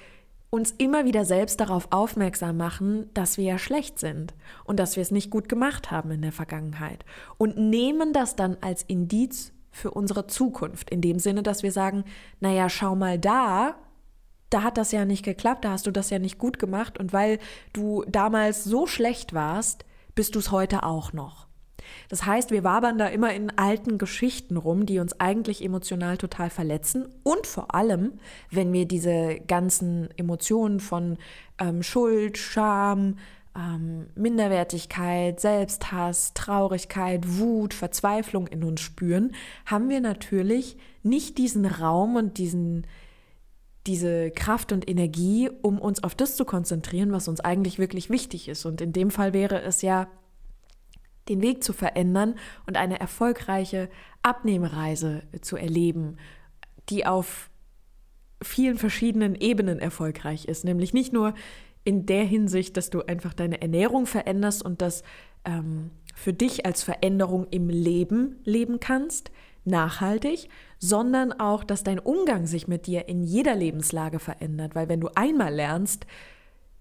uns 0.55 0.71
immer 0.71 1.05
wieder 1.05 1.25
selbst 1.25 1.59
darauf 1.59 1.89
aufmerksam 1.91 2.57
machen, 2.57 3.11
dass 3.13 3.37
wir 3.37 3.45
ja 3.45 3.59
schlecht 3.59 3.99
sind 3.99 4.35
und 4.63 4.79
dass 4.79 4.95
wir 4.95 5.03
es 5.03 5.11
nicht 5.11 5.29
gut 5.29 5.49
gemacht 5.49 5.91
haben 5.91 6.13
in 6.13 6.23
der 6.23 6.31
Vergangenheit 6.31 7.05
und 7.39 7.59
nehmen 7.59 8.13
das 8.13 8.37
dann 8.37 8.57
als 8.61 8.85
Indiz 8.85 9.53
für 9.73 9.91
unsere 9.91 10.29
Zukunft, 10.29 10.91
in 10.91 11.01
dem 11.01 11.19
Sinne, 11.19 11.43
dass 11.43 11.65
wir 11.65 11.73
sagen, 11.73 12.05
naja, 12.39 12.69
schau 12.69 12.95
mal 12.95 13.19
da, 13.19 13.75
da 14.49 14.63
hat 14.63 14.79
das 14.79 14.93
ja 14.93 15.05
nicht 15.05 15.25
geklappt, 15.25 15.65
da 15.65 15.73
hast 15.73 15.89
du 15.89 15.91
das 15.91 16.11
ja 16.11 16.21
nicht 16.21 16.39
gut 16.39 16.61
gemacht 16.61 16.99
und 16.99 17.13
weil 17.13 17.41
du 17.73 18.05
damals 18.07 18.63
so 18.63 18.87
schlecht 18.87 19.35
warst, 19.35 19.85
bist 20.15 20.37
du 20.37 20.39
es 20.39 20.53
heute 20.53 20.85
auch 20.85 21.13
noch. 21.13 21.44
Das 22.09 22.27
heißt, 22.27 22.51
wir 22.51 22.65
wabern 22.65 22.99
da 22.99 23.07
immer 23.07 23.33
in 23.35 23.51
alten 23.57 23.99
Geschichten 23.99 24.57
rum, 24.57 24.87
die 24.87 24.99
uns 24.99 25.21
eigentlich 25.21 25.65
emotional 25.65 26.17
total 26.17 26.51
verletzen. 26.51 27.09
Und 27.23 27.47
vor 27.47 27.75
allem, 27.75 28.13
wenn 28.51 28.73
wir 28.73 28.87
diese 28.87 29.41
ganzen 29.47 30.09
Emotionen 30.17 30.81
von 30.81 31.19
ähm, 31.59 31.83
Schuld, 31.83 32.39
Scham, 32.39 33.17
ähm, 33.57 34.07
Minderwertigkeit, 34.15 35.41
Selbsthass, 35.41 36.35
Traurigkeit, 36.35 37.39
Wut, 37.39 37.75
Verzweiflung 37.75 38.47
in 38.47 38.65
uns 38.65 38.81
spüren, 38.81 39.33
haben 39.67 39.89
wir 39.89 40.01
natürlich 40.01 40.77
nicht 41.03 41.39
diesen 41.39 41.67
Raum 41.67 42.17
und 42.17 42.39
diesen, 42.39 42.87
diese 43.87 44.31
Kraft 44.31 44.73
und 44.73 44.89
Energie, 44.89 45.51
um 45.63 45.79
uns 45.79 46.03
auf 46.03 46.15
das 46.15 46.37
zu 46.37 46.45
konzentrieren, 46.45 47.13
was 47.13 47.29
uns 47.29 47.41
eigentlich 47.41 47.79
wirklich 47.79 48.11
wichtig 48.11 48.49
ist. 48.49 48.65
Und 48.65 48.81
in 48.81 48.93
dem 48.93 49.11
Fall 49.11 49.33
wäre 49.33 49.63
es 49.63 49.83
ja 49.83 50.09
den 51.29 51.43
Weg 51.43 51.65
zu 51.65 51.73
verändern 51.73 52.35
und 52.67 52.77
eine 52.77 53.01
erfolgreiche 53.01 53.89
Abnehmreise 54.23 55.23
zu 55.41 55.57
erleben, 55.57 56.17
die 56.89 57.07
auf 57.07 57.51
vielen 58.43 58.77
verschiedenen 58.77 59.35
Ebenen 59.35 59.79
erfolgreich 59.79 60.47
ist. 60.47 60.65
Nämlich 60.65 60.93
nicht 60.93 61.13
nur 61.13 61.35
in 61.85 62.07
der 62.07 62.25
Hinsicht, 62.25 62.77
dass 62.77 62.91
du 62.91 63.03
einfach 63.03 63.35
deine 63.35 63.61
Ernährung 63.61 64.07
veränderst 64.07 64.65
und 64.65 64.83
das 64.83 65.03
ähm, 65.45 65.91
für 66.15 66.33
dich 66.33 66.65
als 66.65 66.83
Veränderung 66.83 67.47
im 67.51 67.69
Leben 67.69 68.37
leben 68.45 68.81
kannst, 68.81 69.31
nachhaltig, 69.65 70.49
sondern 70.79 71.33
auch, 71.33 71.65
dass 71.65 71.85
dein 71.85 71.99
Umgang 71.99 72.47
sich 72.47 72.69
mit 72.69 72.87
dir 72.87 73.09
in 73.09 73.23
jeder 73.23 73.55
Lebenslage 73.55 74.19
verändert. 74.19 74.75
Weil 74.75 74.89
wenn 74.89 75.01
du 75.01 75.09
einmal 75.15 75.53
lernst, 75.55 76.07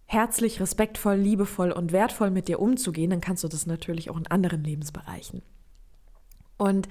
herzlich, 0.06 0.60
respektvoll, 0.60 1.16
liebevoll 1.16 1.72
und 1.72 1.92
wertvoll 1.92 2.32
mit 2.32 2.48
dir 2.48 2.60
umzugehen, 2.60 3.10
dann 3.10 3.22
kannst 3.22 3.44
du 3.44 3.48
das 3.48 3.66
natürlich 3.66 4.10
auch 4.10 4.18
in 4.18 4.28
anderen 4.28 4.64
Lebensbereichen. 4.64 5.42
Und 6.58 6.88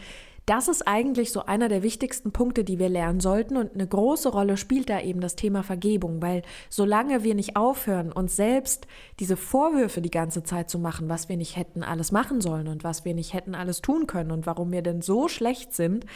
das 0.46 0.66
ist 0.66 0.88
eigentlich 0.88 1.30
so 1.30 1.44
einer 1.46 1.68
der 1.68 1.84
wichtigsten 1.84 2.32
Punkte, 2.32 2.64
die 2.64 2.80
wir 2.80 2.88
lernen 2.88 3.20
sollten. 3.20 3.56
Und 3.56 3.74
eine 3.74 3.86
große 3.86 4.28
Rolle 4.28 4.56
spielt 4.56 4.90
da 4.90 5.00
eben 5.00 5.20
das 5.20 5.36
Thema 5.36 5.62
Vergebung, 5.62 6.20
weil 6.20 6.42
solange 6.68 7.22
wir 7.22 7.36
nicht 7.36 7.54
aufhören, 7.54 8.10
uns 8.10 8.34
selbst 8.34 8.88
diese 9.20 9.36
Vorwürfe 9.36 10.02
die 10.02 10.10
ganze 10.10 10.42
Zeit 10.42 10.68
zu 10.68 10.80
machen, 10.80 11.08
was 11.08 11.28
wir 11.28 11.36
nicht 11.36 11.56
hätten 11.56 11.84
alles 11.84 12.10
machen 12.10 12.40
sollen 12.40 12.66
und 12.66 12.82
was 12.82 13.04
wir 13.04 13.14
nicht 13.14 13.34
hätten 13.34 13.54
alles 13.54 13.82
tun 13.82 14.08
können 14.08 14.32
und 14.32 14.44
warum 14.44 14.72
wir 14.72 14.82
denn 14.82 15.00
so 15.00 15.28
schlecht 15.28 15.74
sind, 15.74 16.06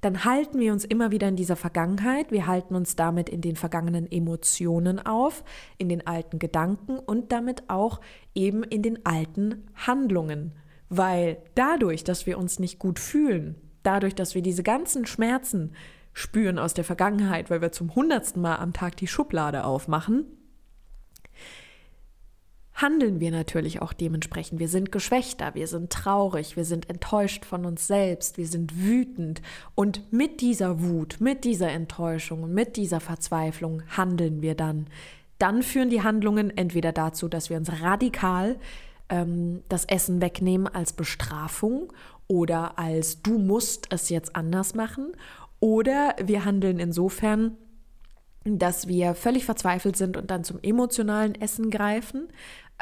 dann 0.00 0.24
halten 0.24 0.58
wir 0.58 0.72
uns 0.72 0.84
immer 0.84 1.10
wieder 1.10 1.28
in 1.28 1.36
dieser 1.36 1.56
Vergangenheit, 1.56 2.32
wir 2.32 2.46
halten 2.46 2.74
uns 2.74 2.96
damit 2.96 3.28
in 3.28 3.40
den 3.40 3.56
vergangenen 3.56 4.10
Emotionen 4.10 4.98
auf, 4.98 5.44
in 5.78 5.88
den 5.88 6.06
alten 6.06 6.38
Gedanken 6.38 6.98
und 6.98 7.32
damit 7.32 7.68
auch 7.68 8.00
eben 8.34 8.62
in 8.62 8.82
den 8.82 9.04
alten 9.04 9.66
Handlungen. 9.74 10.52
Weil 10.88 11.38
dadurch, 11.54 12.02
dass 12.02 12.26
wir 12.26 12.38
uns 12.38 12.58
nicht 12.58 12.78
gut 12.78 12.98
fühlen, 12.98 13.56
dadurch, 13.82 14.14
dass 14.14 14.34
wir 14.34 14.42
diese 14.42 14.62
ganzen 14.62 15.06
Schmerzen 15.06 15.72
spüren 16.12 16.58
aus 16.58 16.74
der 16.74 16.84
Vergangenheit, 16.84 17.50
weil 17.50 17.60
wir 17.60 17.72
zum 17.72 17.94
hundertsten 17.94 18.42
Mal 18.42 18.56
am 18.56 18.72
Tag 18.72 18.96
die 18.96 19.06
Schublade 19.06 19.64
aufmachen, 19.64 20.24
handeln 22.80 23.20
wir 23.20 23.30
natürlich 23.30 23.82
auch 23.82 23.92
dementsprechend. 23.92 24.60
Wir 24.60 24.68
sind 24.68 24.92
geschwächter, 24.92 25.54
wir 25.54 25.66
sind 25.66 25.90
traurig, 25.90 26.56
wir 26.56 26.64
sind 26.64 26.88
enttäuscht 26.88 27.44
von 27.44 27.64
uns 27.64 27.86
selbst, 27.86 28.38
wir 28.38 28.46
sind 28.46 28.82
wütend. 28.82 29.42
Und 29.74 30.12
mit 30.12 30.40
dieser 30.40 30.82
Wut, 30.82 31.16
mit 31.20 31.44
dieser 31.44 31.70
Enttäuschung 31.70 32.52
mit 32.52 32.76
dieser 32.76 33.00
Verzweiflung 33.00 33.82
handeln 33.96 34.42
wir 34.42 34.54
dann. 34.54 34.86
Dann 35.38 35.62
führen 35.62 35.90
die 35.90 36.02
Handlungen 36.02 36.56
entweder 36.56 36.92
dazu, 36.92 37.28
dass 37.28 37.50
wir 37.50 37.56
uns 37.56 37.80
radikal 37.80 38.56
ähm, 39.08 39.62
das 39.68 39.84
Essen 39.84 40.20
wegnehmen 40.20 40.66
als 40.66 40.92
Bestrafung 40.92 41.92
oder 42.28 42.78
als 42.78 43.22
du 43.22 43.38
musst 43.38 43.86
es 43.90 44.08
jetzt 44.08 44.36
anders 44.36 44.74
machen. 44.74 45.12
Oder 45.58 46.14
wir 46.22 46.44
handeln 46.44 46.78
insofern, 46.78 47.56
dass 48.44 48.88
wir 48.88 49.14
völlig 49.14 49.44
verzweifelt 49.44 49.96
sind 49.96 50.16
und 50.16 50.30
dann 50.30 50.44
zum 50.44 50.58
emotionalen 50.62 51.34
Essen 51.34 51.70
greifen, 51.70 52.28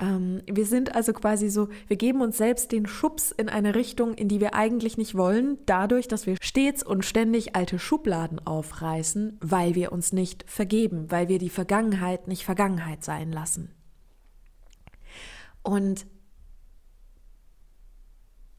ähm, 0.00 0.42
wir 0.46 0.66
sind 0.66 0.94
also 0.94 1.12
quasi 1.12 1.48
so, 1.48 1.68
wir 1.86 1.96
geben 1.96 2.20
uns 2.20 2.38
selbst 2.38 2.72
den 2.72 2.86
Schubs 2.86 3.30
in 3.32 3.48
eine 3.48 3.74
Richtung, 3.74 4.14
in 4.14 4.28
die 4.28 4.40
wir 4.40 4.54
eigentlich 4.54 4.96
nicht 4.96 5.14
wollen, 5.14 5.58
dadurch, 5.66 6.08
dass 6.08 6.26
wir 6.26 6.36
stets 6.40 6.82
und 6.82 7.04
ständig 7.04 7.56
alte 7.56 7.78
Schubladen 7.78 8.44
aufreißen, 8.46 9.38
weil 9.40 9.74
wir 9.74 9.92
uns 9.92 10.12
nicht 10.12 10.44
vergeben, 10.48 11.10
weil 11.10 11.28
wir 11.28 11.38
die 11.38 11.50
Vergangenheit 11.50 12.28
nicht 12.28 12.44
Vergangenheit 12.44 13.04
sein 13.04 13.32
lassen. 13.32 13.74
Und 15.62 16.06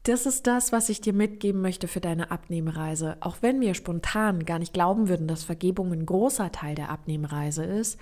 das 0.04 0.26
ist 0.26 0.46
das, 0.46 0.72
was 0.72 0.88
ich 0.88 1.00
dir 1.00 1.12
mitgeben 1.12 1.60
möchte 1.60 1.86
für 1.86 2.00
deine 2.00 2.30
Abnehmreise. 2.30 3.16
Auch 3.20 3.38
wenn 3.42 3.60
wir 3.60 3.74
spontan 3.74 4.46
gar 4.46 4.58
nicht 4.58 4.72
glauben 4.72 5.08
würden, 5.08 5.28
dass 5.28 5.44
Vergebung 5.44 5.92
ein 5.92 6.06
großer 6.06 6.52
Teil 6.52 6.74
der 6.74 6.88
Abnehmreise 6.88 7.64
ist, 7.64 7.98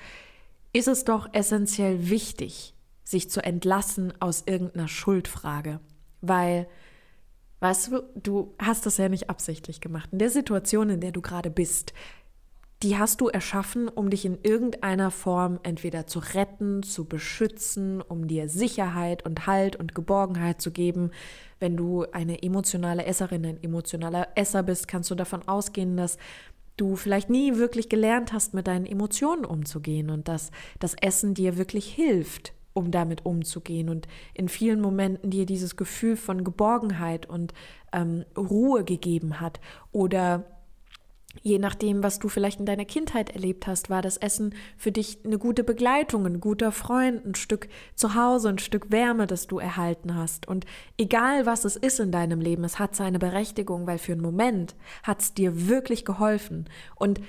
ist 0.73 0.89
es 0.89 1.05
doch 1.05 1.29
essentiell 1.33 2.09
wichtig, 2.09 2.75
sich 3.09 3.31
zu 3.31 3.43
entlassen 3.43 4.13
aus 4.21 4.43
irgendeiner 4.45 4.87
Schuldfrage. 4.87 5.81
Weil, 6.21 6.69
weißt 7.61 7.91
du, 7.91 8.03
du 8.17 8.55
hast 8.59 8.85
das 8.85 8.99
ja 8.99 9.09
nicht 9.09 9.31
absichtlich 9.31 9.81
gemacht. 9.81 10.11
In 10.13 10.19
der 10.19 10.29
Situation, 10.29 10.91
in 10.91 11.01
der 11.01 11.13
du 11.13 11.23
gerade 11.23 11.51
bist, 11.51 11.95
die 12.83 12.99
hast 12.99 13.23
du 13.23 13.29
erschaffen, 13.29 13.89
um 13.89 14.11
dich 14.11 14.27
in 14.27 14.39
irgendeiner 14.43 15.11
Form 15.11 15.59
entweder 15.63 16.07
zu 16.07 16.19
retten, 16.19 16.83
zu 16.83 17.07
beschützen, 17.07 18.03
um 18.03 18.29
dir 18.29 18.51
Sicherheit 18.51 19.25
und 19.25 19.47
Halt 19.47 19.77
und 19.77 19.95
Geborgenheit 19.95 20.61
zu 20.61 20.71
geben. 20.71 21.11
Wenn 21.59 21.79
du 21.79 22.05
eine 22.13 22.43
emotionale 22.43 23.07
Esserin, 23.07 23.47
ein 23.47 23.63
emotionaler 23.63 24.29
Esser 24.35 24.63
bist, 24.63 24.87
kannst 24.87 25.11
du 25.11 25.15
davon 25.15 25.49
ausgehen, 25.49 25.97
dass 25.97 26.19
du 26.77 26.95
vielleicht 26.95 27.31
nie 27.31 27.57
wirklich 27.57 27.89
gelernt 27.89 28.35
hast, 28.35 28.53
mit 28.53 28.67
deinen 28.67 28.87
Emotionen 28.87 29.47
umzugehen 29.47 30.11
und 30.11 30.29
dass 30.29 30.51
das 30.79 30.95
Essen 30.95 31.33
dir 31.33 31.57
wirklich 31.57 31.93
hilft, 31.93 32.53
um 32.79 32.91
damit 32.91 33.27
umzugehen 33.27 33.89
und 33.89 34.09
in 34.35 34.49
vielen 34.49 34.81
Momenten 34.81 35.31
dir 35.31 35.47
dieses 35.47 35.77
Gefühl 35.77 36.17
von 36.17 36.45
Geborgenheit 36.45 37.27
und 37.27 37.53
ähm, 37.93 38.25
Ruhe 38.37 38.85
gegeben 38.85 39.41
hat 39.41 39.61
oder 39.93 40.45
Je 41.43 41.59
nachdem, 41.59 42.03
was 42.03 42.19
du 42.19 42.29
vielleicht 42.29 42.59
in 42.59 42.67
deiner 42.67 42.85
Kindheit 42.85 43.31
erlebt 43.31 43.67
hast, 43.67 43.91
war 43.91 44.03
das 44.03 44.17
Essen 44.17 44.55
für 44.77 44.91
dich 44.91 45.19
eine 45.25 45.39
gute 45.39 45.63
Begleitung, 45.63 46.27
ein 46.27 46.41
guter 46.41 46.73
Freund, 46.73 47.25
ein 47.25 47.35
Stück 47.35 47.69
Zuhause, 47.95 48.49
ein 48.49 48.59
Stück 48.59 48.91
Wärme, 48.91 49.27
das 49.27 49.47
du 49.47 49.59
erhalten 49.59 50.17
hast. 50.17 50.49
Und 50.49 50.65
egal, 50.97 51.47
was 51.47 51.65
es 51.65 51.77
ist 51.77 52.01
in 52.01 52.11
deinem 52.11 52.41
Leben, 52.41 52.65
es 52.65 52.79
hat 52.79 52.97
seine 52.97 53.19
Berechtigung, 53.19 53.87
weil 53.87 53.99
für 53.99 54.13
einen 54.13 54.23
Moment 54.23 54.75
hat 55.03 55.21
es 55.21 55.35
dir 55.35 55.69
wirklich 55.69 56.05
geholfen. 56.05 56.69
Und 56.97 57.21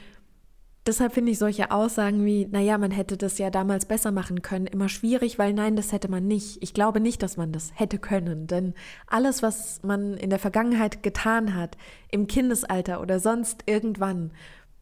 Deshalb 0.89 1.13
finde 1.13 1.31
ich 1.31 1.37
solche 1.37 1.69
Aussagen 1.69 2.25
wie, 2.25 2.47
naja, 2.47 2.79
man 2.79 2.89
hätte 2.89 3.15
das 3.15 3.37
ja 3.37 3.51
damals 3.51 3.85
besser 3.85 4.11
machen 4.11 4.41
können, 4.41 4.65
immer 4.65 4.89
schwierig, 4.89 5.37
weil 5.37 5.53
nein, 5.53 5.75
das 5.75 5.91
hätte 5.91 6.09
man 6.09 6.25
nicht. 6.25 6.63
Ich 6.63 6.73
glaube 6.73 6.99
nicht, 6.99 7.21
dass 7.21 7.37
man 7.37 7.51
das 7.51 7.73
hätte 7.75 7.99
können, 7.99 8.47
denn 8.47 8.73
alles, 9.05 9.43
was 9.43 9.83
man 9.83 10.15
in 10.15 10.31
der 10.31 10.39
Vergangenheit 10.39 11.03
getan 11.03 11.53
hat, 11.53 11.77
im 12.09 12.25
Kindesalter 12.25 13.01
oder 13.01 13.19
sonst 13.19 13.65
irgendwann, 13.67 14.31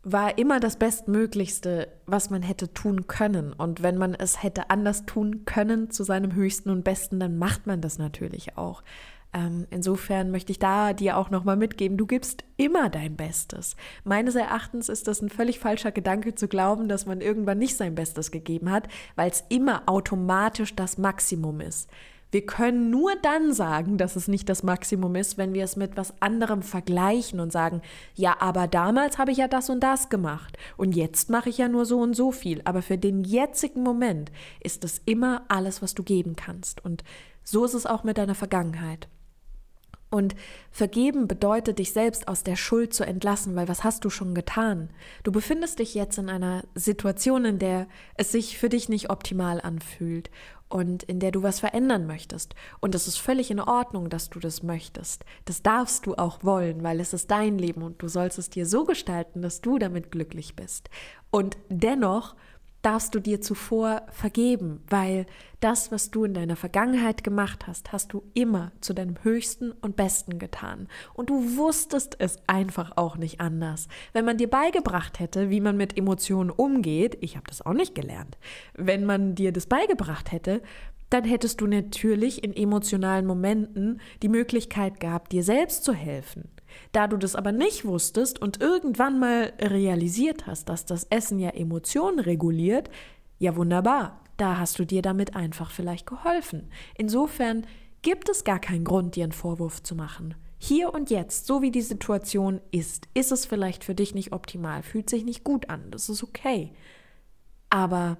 war 0.01 0.37
immer 0.37 0.61
das 0.61 0.77
Bestmöglichste, 0.77 1.89
was 2.05 2.29
man 2.29 2.41
hätte 2.41 2.73
tun 2.73 3.07
können. 3.07 3.51
Und 3.51 3.83
wenn 3.83 3.97
man 3.97 4.15
es 4.15 4.41
hätte 4.41 4.69
anders 4.69 5.05
tun 5.05 5.43
können 5.43 5.91
zu 5.91 6.05
seinem 6.05 6.35
höchsten 6.35 6.69
und 6.69 6.85
besten, 6.85 7.19
dann 7.19 7.37
macht 7.37 7.67
man 7.67 7.81
das 7.81 7.97
natürlich 7.97 8.57
auch. 8.57 8.81
Ähm, 9.37 9.67
insofern 9.69 10.31
möchte 10.31 10.51
ich 10.51 10.57
da 10.57 10.93
dir 10.93 11.15
auch 11.15 11.29
nochmal 11.29 11.57
mitgeben, 11.57 11.95
du 11.95 12.07
gibst 12.07 12.43
immer 12.57 12.89
dein 12.89 13.15
Bestes. 13.15 13.75
Meines 14.03 14.33
Erachtens 14.33 14.89
ist 14.89 15.07
das 15.07 15.21
ein 15.21 15.29
völlig 15.29 15.59
falscher 15.59 15.91
Gedanke 15.91 16.33
zu 16.33 16.47
glauben, 16.47 16.89
dass 16.89 17.05
man 17.05 17.21
irgendwann 17.21 17.59
nicht 17.59 17.77
sein 17.77 17.93
Bestes 17.93 18.31
gegeben 18.31 18.71
hat, 18.71 18.87
weil 19.15 19.29
es 19.29 19.43
immer 19.49 19.83
automatisch 19.85 20.75
das 20.75 20.97
Maximum 20.97 21.61
ist. 21.61 21.87
Wir 22.31 22.47
können 22.47 22.89
nur 22.89 23.11
dann 23.21 23.53
sagen, 23.53 23.99
dass 23.99 24.15
es 24.15 24.27
nicht 24.27 24.49
das 24.49 24.63
Maximum 24.63 25.15
ist, 25.15 25.37
wenn 25.37 25.53
wir 25.53 25.63
es 25.63 25.75
mit 25.75 25.95
was 25.97 26.19
anderem 26.19 26.63
vergleichen 26.63 27.39
und 27.39 27.51
sagen, 27.51 27.81
ja, 28.15 28.37
aber 28.39 28.67
damals 28.67 29.19
habe 29.19 29.31
ich 29.31 29.37
ja 29.37 29.47
das 29.47 29.69
und 29.69 29.81
das 29.81 30.09
gemacht 30.09 30.57
und 30.77 30.95
jetzt 30.95 31.29
mache 31.29 31.49
ich 31.49 31.59
ja 31.59 31.67
nur 31.67 31.85
so 31.85 31.99
und 31.99 32.15
so 32.15 32.31
viel. 32.31 32.61
Aber 32.65 32.81
für 32.81 32.97
den 32.97 33.23
jetzigen 33.23 33.83
Moment 33.83 34.31
ist 34.61 34.83
es 34.83 34.99
immer 35.05 35.43
alles, 35.47 35.83
was 35.83 35.93
du 35.93 36.01
geben 36.01 36.35
kannst. 36.35 36.83
Und 36.83 37.03
so 37.43 37.63
ist 37.63 37.75
es 37.75 37.85
auch 37.85 38.03
mit 38.03 38.17
deiner 38.17 38.35
Vergangenheit. 38.35 39.07
Und 40.09 40.35
vergeben 40.71 41.27
bedeutet, 41.27 41.79
dich 41.79 41.91
selbst 41.91 42.29
aus 42.29 42.43
der 42.43 42.55
Schuld 42.55 42.93
zu 42.93 43.03
entlassen, 43.03 43.57
weil 43.57 43.67
was 43.67 43.83
hast 43.83 44.05
du 44.05 44.09
schon 44.09 44.33
getan? 44.33 44.89
Du 45.23 45.33
befindest 45.33 45.79
dich 45.79 45.93
jetzt 45.95 46.17
in 46.17 46.29
einer 46.29 46.63
Situation, 46.75 47.43
in 47.43 47.59
der 47.59 47.87
es 48.15 48.31
sich 48.31 48.57
für 48.57 48.69
dich 48.69 48.87
nicht 48.87 49.09
optimal 49.09 49.59
anfühlt 49.59 50.29
und 50.69 51.03
in 51.03 51.19
der 51.19 51.31
du 51.31 51.43
was 51.43 51.59
verändern 51.59 52.07
möchtest. 52.07 52.55
Und 52.79 52.95
es 52.95 53.07
ist 53.07 53.17
völlig 53.17 53.51
in 53.51 53.59
Ordnung, 53.59 54.09
dass 54.09 54.29
du 54.29 54.39
das 54.39 54.63
möchtest. 54.63 55.25
Das 55.45 55.61
darfst 55.61 56.05
du 56.05 56.15
auch 56.15 56.43
wollen, 56.43 56.83
weil 56.83 56.99
es 56.99 57.13
ist 57.13 57.31
dein 57.31 57.57
Leben 57.57 57.81
und 57.83 58.01
du 58.01 58.07
sollst 58.07 58.37
es 58.37 58.49
dir 58.49 58.65
so 58.65 58.85
gestalten, 58.85 59.41
dass 59.41 59.61
du 59.61 59.77
damit 59.77 60.11
glücklich 60.11 60.55
bist. 60.55 60.89
Und 61.31 61.57
dennoch 61.69 62.35
darfst 62.87 63.13
du 63.13 63.19
dir 63.19 63.41
zuvor 63.41 64.03
vergeben, 64.11 64.81
weil 64.89 65.25
das, 65.59 65.91
was 65.91 66.09
du 66.09 66.23
in 66.23 66.33
deiner 66.33 66.55
Vergangenheit 66.55 67.21
gemacht 67.21 67.67
hast, 67.67 67.91
hast 67.91 68.13
du 68.13 68.23
immer 68.33 68.71
zu 68.79 68.93
deinem 68.93 69.15
höchsten 69.23 69.73
und 69.73 69.97
besten 69.97 70.39
getan. 70.39 70.87
Und 71.13 71.29
du 71.29 71.57
wusstest 71.57 72.15
es 72.19 72.37
einfach 72.47 72.93
auch 72.95 73.17
nicht 73.17 73.41
anders. 73.41 73.89
Wenn 74.13 74.23
man 74.23 74.37
dir 74.37 74.49
beigebracht 74.49 75.19
hätte, 75.19 75.49
wie 75.49 75.59
man 75.59 75.75
mit 75.75 75.97
Emotionen 75.97 76.49
umgeht, 76.49 77.17
ich 77.19 77.35
habe 77.35 77.47
das 77.47 77.61
auch 77.61 77.73
nicht 77.73 77.93
gelernt, 77.93 78.37
wenn 78.73 79.03
man 79.03 79.35
dir 79.35 79.51
das 79.51 79.65
beigebracht 79.65 80.31
hätte, 80.31 80.61
dann 81.09 81.23
hättest 81.23 81.61
du 81.61 81.67
natürlich 81.67 82.43
in 82.43 82.53
emotionalen 82.53 83.25
Momenten 83.25 84.01
die 84.21 84.29
Möglichkeit 84.29 84.99
gehabt, 84.99 85.31
dir 85.31 85.43
selbst 85.43 85.83
zu 85.83 85.93
helfen. 85.93 86.49
Da 86.91 87.07
du 87.07 87.17
das 87.17 87.35
aber 87.35 87.51
nicht 87.51 87.85
wusstest 87.85 88.39
und 88.41 88.61
irgendwann 88.61 89.19
mal 89.19 89.53
realisiert 89.59 90.47
hast, 90.47 90.69
dass 90.69 90.85
das 90.85 91.05
Essen 91.05 91.39
ja 91.39 91.49
Emotionen 91.49 92.19
reguliert, 92.19 92.89
ja 93.39 93.55
wunderbar, 93.55 94.21
da 94.35 94.57
hast 94.57 94.77
du 94.79 94.85
dir 94.85 95.01
damit 95.01 95.35
einfach 95.35 95.71
vielleicht 95.71 96.05
geholfen. 96.05 96.69
Insofern 96.95 97.65
gibt 98.01 98.29
es 98.29 98.43
gar 98.43 98.59
keinen 98.59 98.83
Grund, 98.83 99.15
dir 99.15 99.23
einen 99.23 99.31
Vorwurf 99.31 99.81
zu 99.81 99.95
machen. 99.95 100.35
Hier 100.59 100.93
und 100.93 101.09
jetzt, 101.09 101.45
so 101.45 101.61
wie 101.61 101.71
die 101.71 101.81
Situation 101.81 102.61
ist, 102.71 103.07
ist 103.13 103.31
es 103.31 103.45
vielleicht 103.45 103.83
für 103.83 103.95
dich 103.95 104.15
nicht 104.15 104.33
optimal, 104.33 104.81
fühlt 104.83 105.09
sich 105.09 105.23
nicht 105.23 105.43
gut 105.43 105.69
an, 105.69 105.91
das 105.91 106.09
ist 106.09 106.23
okay. 106.23 106.73
Aber 107.69 108.17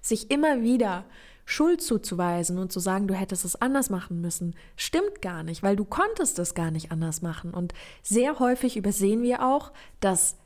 sich 0.00 0.30
immer 0.30 0.62
wieder 0.62 1.04
Schuld 1.48 1.80
zuzuweisen 1.80 2.58
und 2.58 2.72
zu 2.72 2.80
sagen, 2.80 3.06
du 3.06 3.14
hättest 3.14 3.44
es 3.44 3.54
anders 3.54 3.88
machen 3.88 4.20
müssen, 4.20 4.56
stimmt 4.74 5.22
gar 5.22 5.44
nicht, 5.44 5.62
weil 5.62 5.76
du 5.76 5.84
konntest 5.84 6.40
es 6.40 6.54
gar 6.54 6.72
nicht 6.72 6.90
anders 6.90 7.22
machen. 7.22 7.54
Und 7.54 7.72
sehr 8.02 8.40
häufig 8.40 8.76
übersehen 8.76 9.22
wir 9.22 9.46
auch, 9.46 9.72
dass 10.00 10.36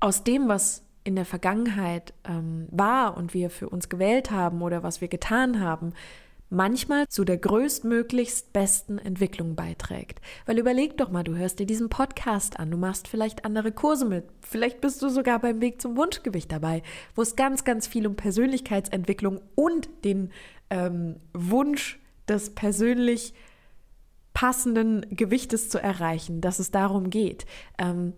aus 0.00 0.24
dem, 0.24 0.48
was 0.48 0.82
in 1.04 1.14
der 1.14 1.26
Vergangenheit 1.26 2.14
ähm, 2.24 2.66
war 2.70 3.16
und 3.18 3.34
wir 3.34 3.50
für 3.50 3.68
uns 3.68 3.90
gewählt 3.90 4.30
haben 4.30 4.62
oder 4.62 4.82
was 4.82 5.02
wir 5.02 5.08
getan 5.08 5.60
haben, 5.60 5.92
manchmal 6.48 7.08
zu 7.08 7.24
der 7.24 7.38
größtmöglichst 7.38 8.52
besten 8.52 8.98
Entwicklung 8.98 9.56
beiträgt. 9.56 10.20
Weil 10.46 10.58
überleg 10.58 10.96
doch 10.96 11.10
mal, 11.10 11.24
du 11.24 11.34
hörst 11.34 11.58
dir 11.58 11.66
diesen 11.66 11.88
Podcast 11.88 12.58
an, 12.58 12.70
du 12.70 12.76
machst 12.76 13.08
vielleicht 13.08 13.44
andere 13.44 13.72
Kurse 13.72 14.04
mit, 14.04 14.24
vielleicht 14.42 14.80
bist 14.80 15.02
du 15.02 15.08
sogar 15.08 15.38
beim 15.40 15.60
Weg 15.60 15.80
zum 15.80 15.96
Wunschgewicht 15.96 16.50
dabei, 16.52 16.82
wo 17.14 17.22
es 17.22 17.36
ganz, 17.36 17.64
ganz 17.64 17.86
viel 17.86 18.06
um 18.06 18.16
Persönlichkeitsentwicklung 18.16 19.40
und 19.54 19.88
den 20.04 20.30
ähm, 20.70 21.16
Wunsch 21.32 21.98
des 22.28 22.54
persönlich 22.54 23.34
passenden 24.34 25.06
Gewichtes 25.10 25.70
zu 25.70 25.82
erreichen, 25.82 26.40
dass 26.40 26.58
es 26.58 26.70
darum 26.70 27.08
geht. 27.08 27.46
Ähm, 27.78 28.12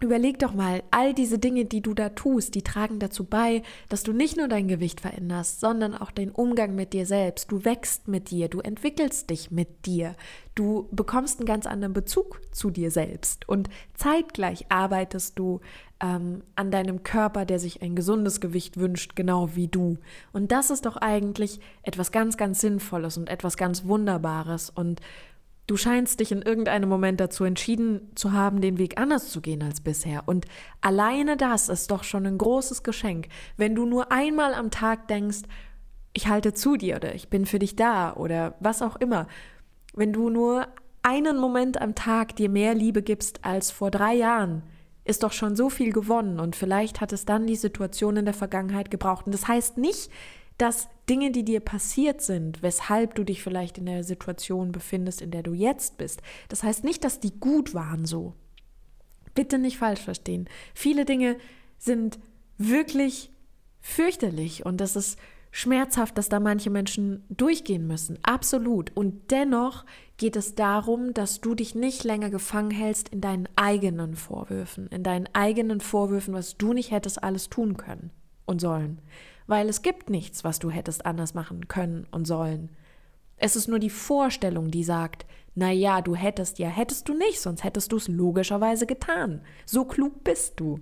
Überleg 0.00 0.38
doch 0.38 0.54
mal, 0.54 0.84
all 0.92 1.12
diese 1.12 1.40
Dinge, 1.40 1.64
die 1.64 1.80
du 1.80 1.92
da 1.92 2.10
tust, 2.10 2.54
die 2.54 2.62
tragen 2.62 3.00
dazu 3.00 3.24
bei, 3.24 3.62
dass 3.88 4.04
du 4.04 4.12
nicht 4.12 4.36
nur 4.36 4.46
dein 4.46 4.68
Gewicht 4.68 5.00
veränderst, 5.00 5.58
sondern 5.58 5.96
auch 5.96 6.12
den 6.12 6.30
Umgang 6.30 6.76
mit 6.76 6.92
dir 6.92 7.04
selbst. 7.04 7.50
Du 7.50 7.64
wächst 7.64 8.06
mit 8.06 8.30
dir, 8.30 8.48
du 8.48 8.60
entwickelst 8.60 9.28
dich 9.28 9.50
mit 9.50 9.86
dir, 9.86 10.14
du 10.54 10.88
bekommst 10.92 11.40
einen 11.40 11.46
ganz 11.46 11.66
anderen 11.66 11.94
Bezug 11.94 12.40
zu 12.52 12.70
dir 12.70 12.92
selbst 12.92 13.48
und 13.48 13.68
zeitgleich 13.94 14.66
arbeitest 14.68 15.36
du 15.36 15.60
ähm, 16.00 16.42
an 16.54 16.70
deinem 16.70 17.02
Körper, 17.02 17.44
der 17.44 17.58
sich 17.58 17.82
ein 17.82 17.96
gesundes 17.96 18.40
Gewicht 18.40 18.76
wünscht, 18.76 19.16
genau 19.16 19.56
wie 19.56 19.66
du. 19.66 19.98
Und 20.32 20.52
das 20.52 20.70
ist 20.70 20.86
doch 20.86 20.96
eigentlich 20.96 21.58
etwas 21.82 22.12
ganz, 22.12 22.36
ganz 22.36 22.60
Sinnvolles 22.60 23.16
und 23.16 23.28
etwas 23.28 23.56
ganz 23.56 23.84
Wunderbares 23.84 24.70
und 24.70 25.00
Du 25.68 25.76
scheinst 25.76 26.20
dich 26.20 26.32
in 26.32 26.40
irgendeinem 26.40 26.88
Moment 26.88 27.20
dazu 27.20 27.44
entschieden 27.44 28.10
zu 28.14 28.32
haben, 28.32 28.62
den 28.62 28.78
Weg 28.78 28.98
anders 28.98 29.28
zu 29.28 29.42
gehen 29.42 29.62
als 29.62 29.82
bisher. 29.82 30.22
Und 30.24 30.46
alleine 30.80 31.36
das 31.36 31.68
ist 31.68 31.90
doch 31.90 32.04
schon 32.04 32.24
ein 32.26 32.38
großes 32.38 32.82
Geschenk. 32.82 33.28
Wenn 33.58 33.74
du 33.74 33.84
nur 33.84 34.10
einmal 34.10 34.54
am 34.54 34.70
Tag 34.70 35.08
denkst, 35.08 35.42
ich 36.14 36.26
halte 36.26 36.54
zu 36.54 36.78
dir 36.78 36.96
oder 36.96 37.14
ich 37.14 37.28
bin 37.28 37.44
für 37.44 37.58
dich 37.58 37.76
da 37.76 38.14
oder 38.14 38.54
was 38.60 38.80
auch 38.80 38.96
immer. 38.96 39.28
Wenn 39.92 40.14
du 40.14 40.30
nur 40.30 40.66
einen 41.02 41.36
Moment 41.36 41.78
am 41.82 41.94
Tag 41.94 42.34
dir 42.36 42.48
mehr 42.48 42.72
Liebe 42.72 43.02
gibst 43.02 43.44
als 43.44 43.70
vor 43.70 43.90
drei 43.90 44.14
Jahren, 44.14 44.62
ist 45.04 45.22
doch 45.22 45.32
schon 45.32 45.54
so 45.54 45.68
viel 45.68 45.92
gewonnen 45.92 46.40
und 46.40 46.56
vielleicht 46.56 47.02
hat 47.02 47.12
es 47.12 47.26
dann 47.26 47.46
die 47.46 47.56
Situation 47.56 48.16
in 48.16 48.24
der 48.24 48.32
Vergangenheit 48.32 48.90
gebraucht. 48.90 49.26
Und 49.26 49.32
das 49.32 49.46
heißt 49.46 49.76
nicht, 49.76 50.10
dass 50.58 50.88
Dinge, 51.08 51.30
die 51.30 51.44
dir 51.44 51.60
passiert 51.60 52.20
sind, 52.20 52.62
weshalb 52.62 53.14
du 53.14 53.24
dich 53.24 53.42
vielleicht 53.42 53.78
in 53.78 53.86
der 53.86 54.04
Situation 54.04 54.72
befindest, 54.72 55.22
in 55.22 55.30
der 55.30 55.42
du 55.42 55.54
jetzt 55.54 55.96
bist, 55.96 56.20
das 56.48 56.62
heißt 56.62 56.84
nicht, 56.84 57.04
dass 57.04 57.20
die 57.20 57.38
gut 57.38 57.74
waren 57.74 58.04
so. 58.04 58.34
Bitte 59.34 59.58
nicht 59.58 59.78
falsch 59.78 60.00
verstehen. 60.00 60.48
Viele 60.74 61.04
Dinge 61.04 61.36
sind 61.78 62.18
wirklich 62.58 63.30
fürchterlich 63.80 64.66
und 64.66 64.80
das 64.80 64.96
ist 64.96 65.18
schmerzhaft, 65.50 66.18
dass 66.18 66.28
da 66.28 66.40
manche 66.40 66.70
Menschen 66.70 67.24
durchgehen 67.30 67.86
müssen. 67.86 68.18
Absolut. 68.22 68.94
Und 68.94 69.30
dennoch 69.30 69.84
geht 70.16 70.36
es 70.36 70.54
darum, 70.54 71.14
dass 71.14 71.40
du 71.40 71.54
dich 71.54 71.74
nicht 71.74 72.04
länger 72.04 72.30
gefangen 72.30 72.70
hältst 72.70 73.08
in 73.08 73.20
deinen 73.20 73.48
eigenen 73.56 74.16
Vorwürfen, 74.16 74.88
in 74.88 75.02
deinen 75.02 75.28
eigenen 75.32 75.80
Vorwürfen, 75.80 76.34
was 76.34 76.56
du 76.58 76.72
nicht 76.72 76.90
hättest 76.90 77.22
alles 77.22 77.48
tun 77.48 77.76
können 77.76 78.10
und 78.44 78.60
sollen 78.60 79.00
weil 79.48 79.68
es 79.68 79.82
gibt 79.82 80.10
nichts, 80.10 80.44
was 80.44 80.60
du 80.60 80.70
hättest 80.70 81.04
anders 81.04 81.34
machen 81.34 81.66
können 81.66 82.06
und 82.12 82.26
sollen. 82.26 82.70
Es 83.36 83.56
ist 83.56 83.66
nur 83.66 83.80
die 83.80 83.90
Vorstellung, 83.90 84.70
die 84.70 84.84
sagt, 84.84 85.26
na 85.54 85.72
ja, 85.72 86.02
du 86.02 86.14
hättest 86.14 86.60
ja, 86.60 86.68
hättest 86.68 87.08
du 87.08 87.14
nicht, 87.14 87.40
sonst 87.40 87.64
hättest 87.64 87.90
du 87.90 87.96
es 87.96 88.06
logischerweise 88.06 88.86
getan. 88.86 89.40
So 89.66 89.84
klug 89.84 90.22
bist 90.22 90.60
du. 90.60 90.78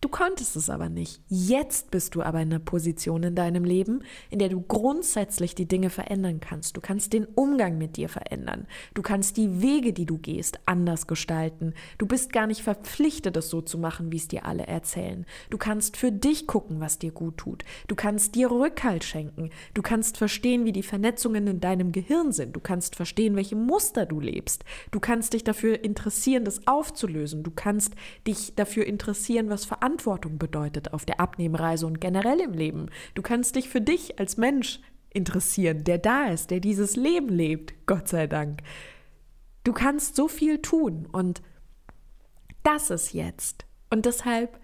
Du 0.00 0.08
konntest 0.08 0.54
es 0.54 0.70
aber 0.70 0.88
nicht. 0.88 1.20
Jetzt 1.28 1.90
bist 1.90 2.14
du 2.14 2.22
aber 2.22 2.40
in 2.40 2.52
einer 2.52 2.60
Position 2.60 3.24
in 3.24 3.34
deinem 3.34 3.64
Leben, 3.64 4.04
in 4.30 4.38
der 4.38 4.48
du 4.48 4.60
grundsätzlich 4.60 5.56
die 5.56 5.66
Dinge 5.66 5.90
verändern 5.90 6.38
kannst. 6.38 6.76
Du 6.76 6.80
kannst 6.80 7.12
den 7.12 7.24
Umgang 7.24 7.78
mit 7.78 7.96
dir 7.96 8.08
verändern. 8.08 8.68
Du 8.94 9.02
kannst 9.02 9.36
die 9.36 9.60
Wege, 9.60 9.92
die 9.92 10.06
du 10.06 10.18
gehst, 10.18 10.60
anders 10.66 11.08
gestalten. 11.08 11.74
Du 11.98 12.06
bist 12.06 12.32
gar 12.32 12.46
nicht 12.46 12.62
verpflichtet, 12.62 13.36
es 13.36 13.50
so 13.50 13.60
zu 13.60 13.76
machen, 13.76 14.12
wie 14.12 14.18
es 14.18 14.28
dir 14.28 14.46
alle 14.46 14.68
erzählen. 14.68 15.26
Du 15.50 15.58
kannst 15.58 15.96
für 15.96 16.12
dich 16.12 16.46
gucken, 16.46 16.78
was 16.78 17.00
dir 17.00 17.10
gut 17.10 17.36
tut. 17.38 17.64
Du 17.88 17.96
kannst 17.96 18.36
dir 18.36 18.52
Rückhalt 18.52 19.02
schenken. 19.02 19.50
Du 19.74 19.82
kannst 19.82 20.16
verstehen, 20.16 20.64
wie 20.64 20.72
die 20.72 20.84
Vernetzungen 20.84 21.48
in 21.48 21.58
deinem 21.58 21.90
Gehirn 21.90 22.30
sind. 22.30 22.54
Du 22.54 22.60
kannst 22.60 22.94
verstehen, 22.94 23.34
welche 23.34 23.56
Muster 23.56 24.06
du 24.06 24.20
lebst. 24.20 24.64
Du 24.92 25.00
kannst 25.00 25.32
dich 25.32 25.42
dafür 25.42 25.82
interessieren, 25.82 26.44
das 26.44 26.68
aufzulösen. 26.68 27.42
Du 27.42 27.50
kannst 27.50 27.94
dich 28.28 28.54
dafür 28.54 28.86
interessieren, 28.86 29.50
was 29.50 29.64
Verantwortung 29.64 29.87
Verantwortung 29.88 30.36
bedeutet 30.36 30.92
auf 30.92 31.06
der 31.06 31.18
Abnehmreise 31.18 31.86
und 31.86 31.98
generell 31.98 32.40
im 32.40 32.52
Leben. 32.52 32.90
Du 33.14 33.22
kannst 33.22 33.56
dich 33.56 33.70
für 33.70 33.80
dich 33.80 34.18
als 34.18 34.36
Mensch 34.36 34.80
interessieren, 35.10 35.82
der 35.84 35.96
da 35.96 36.26
ist, 36.26 36.50
der 36.50 36.60
dieses 36.60 36.94
Leben 36.94 37.30
lebt, 37.30 37.72
Gott 37.86 38.06
sei 38.06 38.26
Dank. 38.26 38.60
Du 39.64 39.72
kannst 39.72 40.14
so 40.14 40.28
viel 40.28 40.60
tun 40.60 41.08
und 41.10 41.40
das 42.62 42.90
ist 42.90 43.14
jetzt. 43.14 43.64
Und 43.88 44.04
deshalb 44.04 44.60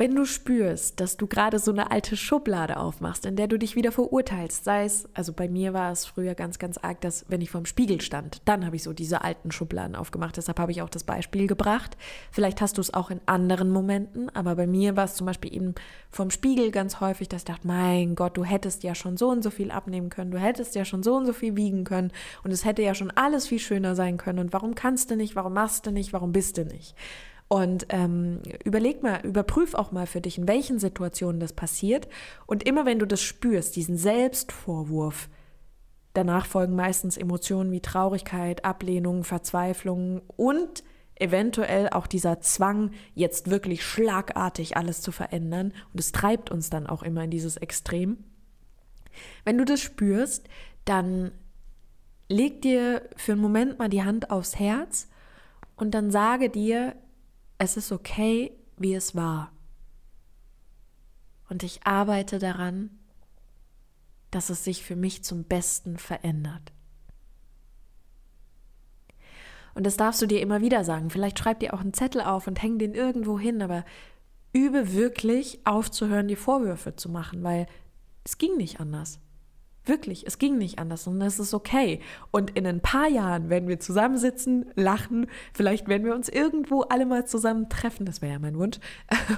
Wenn 0.00 0.14
du 0.14 0.24
spürst, 0.24 0.98
dass 0.98 1.18
du 1.18 1.26
gerade 1.26 1.58
so 1.58 1.72
eine 1.72 1.90
alte 1.90 2.16
Schublade 2.16 2.78
aufmachst, 2.78 3.26
in 3.26 3.36
der 3.36 3.48
du 3.48 3.58
dich 3.58 3.76
wieder 3.76 3.92
verurteilst, 3.92 4.64
sei 4.64 4.86
es, 4.86 5.06
also 5.12 5.34
bei 5.34 5.46
mir 5.46 5.74
war 5.74 5.92
es 5.92 6.06
früher 6.06 6.34
ganz, 6.34 6.58
ganz 6.58 6.78
arg, 6.78 7.02
dass 7.02 7.26
wenn 7.28 7.42
ich 7.42 7.50
vorm 7.50 7.66
Spiegel 7.66 8.00
stand, 8.00 8.40
dann 8.46 8.64
habe 8.64 8.76
ich 8.76 8.82
so 8.82 8.94
diese 8.94 9.22
alten 9.22 9.52
Schubladen 9.52 9.94
aufgemacht. 9.94 10.38
Deshalb 10.38 10.58
habe 10.58 10.72
ich 10.72 10.80
auch 10.80 10.88
das 10.88 11.04
Beispiel 11.04 11.46
gebracht. 11.46 11.98
Vielleicht 12.32 12.62
hast 12.62 12.78
du 12.78 12.80
es 12.80 12.94
auch 12.94 13.10
in 13.10 13.20
anderen 13.26 13.70
Momenten, 13.70 14.30
aber 14.30 14.56
bei 14.56 14.66
mir 14.66 14.96
war 14.96 15.04
es 15.04 15.16
zum 15.16 15.26
Beispiel 15.26 15.54
eben 15.54 15.74
vorm 16.10 16.30
Spiegel 16.30 16.70
ganz 16.70 17.00
häufig, 17.00 17.28
dass 17.28 17.42
ich 17.42 17.44
dachte, 17.48 17.66
mein 17.66 18.14
Gott, 18.14 18.38
du 18.38 18.44
hättest 18.44 18.84
ja 18.84 18.94
schon 18.94 19.18
so 19.18 19.28
und 19.28 19.42
so 19.42 19.50
viel 19.50 19.70
abnehmen 19.70 20.08
können, 20.08 20.30
du 20.30 20.38
hättest 20.38 20.74
ja 20.74 20.86
schon 20.86 21.02
so 21.02 21.14
und 21.14 21.26
so 21.26 21.34
viel 21.34 21.56
wiegen 21.56 21.84
können 21.84 22.10
und 22.42 22.52
es 22.52 22.64
hätte 22.64 22.80
ja 22.80 22.94
schon 22.94 23.10
alles 23.10 23.48
viel 23.48 23.58
schöner 23.58 23.94
sein 23.94 24.16
können. 24.16 24.38
Und 24.38 24.54
warum 24.54 24.74
kannst 24.74 25.10
du 25.10 25.16
nicht, 25.16 25.36
warum 25.36 25.52
machst 25.52 25.84
du 25.84 25.90
nicht, 25.90 26.14
warum 26.14 26.32
bist 26.32 26.56
du 26.56 26.64
nicht? 26.64 26.94
Und 27.52 27.86
ähm, 27.88 28.42
überleg 28.64 29.02
mal, 29.02 29.26
überprüf 29.26 29.74
auch 29.74 29.90
mal 29.90 30.06
für 30.06 30.20
dich, 30.20 30.38
in 30.38 30.46
welchen 30.46 30.78
Situationen 30.78 31.40
das 31.40 31.52
passiert. 31.52 32.06
Und 32.46 32.62
immer 32.62 32.86
wenn 32.86 33.00
du 33.00 33.06
das 33.06 33.20
spürst, 33.20 33.74
diesen 33.74 33.96
Selbstvorwurf, 33.96 35.28
danach 36.12 36.46
folgen 36.46 36.76
meistens 36.76 37.16
Emotionen 37.16 37.72
wie 37.72 37.80
Traurigkeit, 37.80 38.64
Ablehnung, 38.64 39.24
Verzweiflung 39.24 40.22
und 40.36 40.84
eventuell 41.16 41.88
auch 41.88 42.06
dieser 42.06 42.40
Zwang, 42.40 42.92
jetzt 43.14 43.50
wirklich 43.50 43.84
schlagartig 43.84 44.76
alles 44.76 45.00
zu 45.00 45.10
verändern. 45.10 45.72
Und 45.92 45.98
es 45.98 46.12
treibt 46.12 46.52
uns 46.52 46.70
dann 46.70 46.86
auch 46.86 47.02
immer 47.02 47.24
in 47.24 47.32
dieses 47.32 47.56
Extrem. 47.56 48.18
Wenn 49.44 49.58
du 49.58 49.64
das 49.64 49.80
spürst, 49.80 50.48
dann 50.84 51.32
leg 52.28 52.62
dir 52.62 53.02
für 53.16 53.32
einen 53.32 53.40
Moment 53.40 53.80
mal 53.80 53.88
die 53.88 54.04
Hand 54.04 54.30
aufs 54.30 54.56
Herz 54.56 55.08
und 55.74 55.96
dann 55.96 56.12
sage 56.12 56.48
dir, 56.48 56.94
es 57.60 57.76
ist 57.76 57.92
okay, 57.92 58.52
wie 58.78 58.94
es 58.94 59.14
war. 59.14 59.52
Und 61.50 61.62
ich 61.62 61.86
arbeite 61.86 62.38
daran, 62.38 62.88
dass 64.30 64.48
es 64.48 64.64
sich 64.64 64.82
für 64.82 64.96
mich 64.96 65.24
zum 65.24 65.44
Besten 65.44 65.98
verändert. 65.98 66.72
Und 69.74 69.84
das 69.84 69.98
darfst 69.98 70.22
du 70.22 70.26
dir 70.26 70.40
immer 70.40 70.62
wieder 70.62 70.84
sagen. 70.84 71.10
Vielleicht 71.10 71.38
schreib 71.38 71.60
dir 71.60 71.74
auch 71.74 71.80
einen 71.80 71.92
Zettel 71.92 72.22
auf 72.22 72.46
und 72.46 72.62
häng 72.62 72.78
den 72.78 72.94
irgendwo 72.94 73.38
hin, 73.38 73.60
aber 73.60 73.84
übe 74.54 74.94
wirklich 74.94 75.60
aufzuhören, 75.66 76.28
die 76.28 76.36
Vorwürfe 76.36 76.96
zu 76.96 77.10
machen, 77.10 77.42
weil 77.42 77.66
es 78.24 78.38
ging 78.38 78.56
nicht 78.56 78.80
anders. 78.80 79.20
Wirklich, 79.90 80.24
es 80.24 80.38
ging 80.38 80.56
nicht 80.56 80.78
anders 80.78 81.08
und 81.08 81.20
es 81.20 81.40
ist 81.40 81.52
okay. 81.52 81.98
Und 82.30 82.50
in 82.50 82.64
ein 82.64 82.80
paar 82.80 83.08
Jahren 83.08 83.50
werden 83.50 83.68
wir 83.68 83.80
zusammensitzen, 83.80 84.66
lachen, 84.76 85.26
vielleicht 85.52 85.88
werden 85.88 86.04
wir 86.06 86.14
uns 86.14 86.28
irgendwo 86.28 86.82
alle 86.82 87.06
mal 87.06 87.26
zusammen 87.26 87.68
treffen, 87.68 88.06
das 88.06 88.22
wäre 88.22 88.34
ja 88.34 88.38
mein 88.38 88.56
Wunsch. 88.56 88.78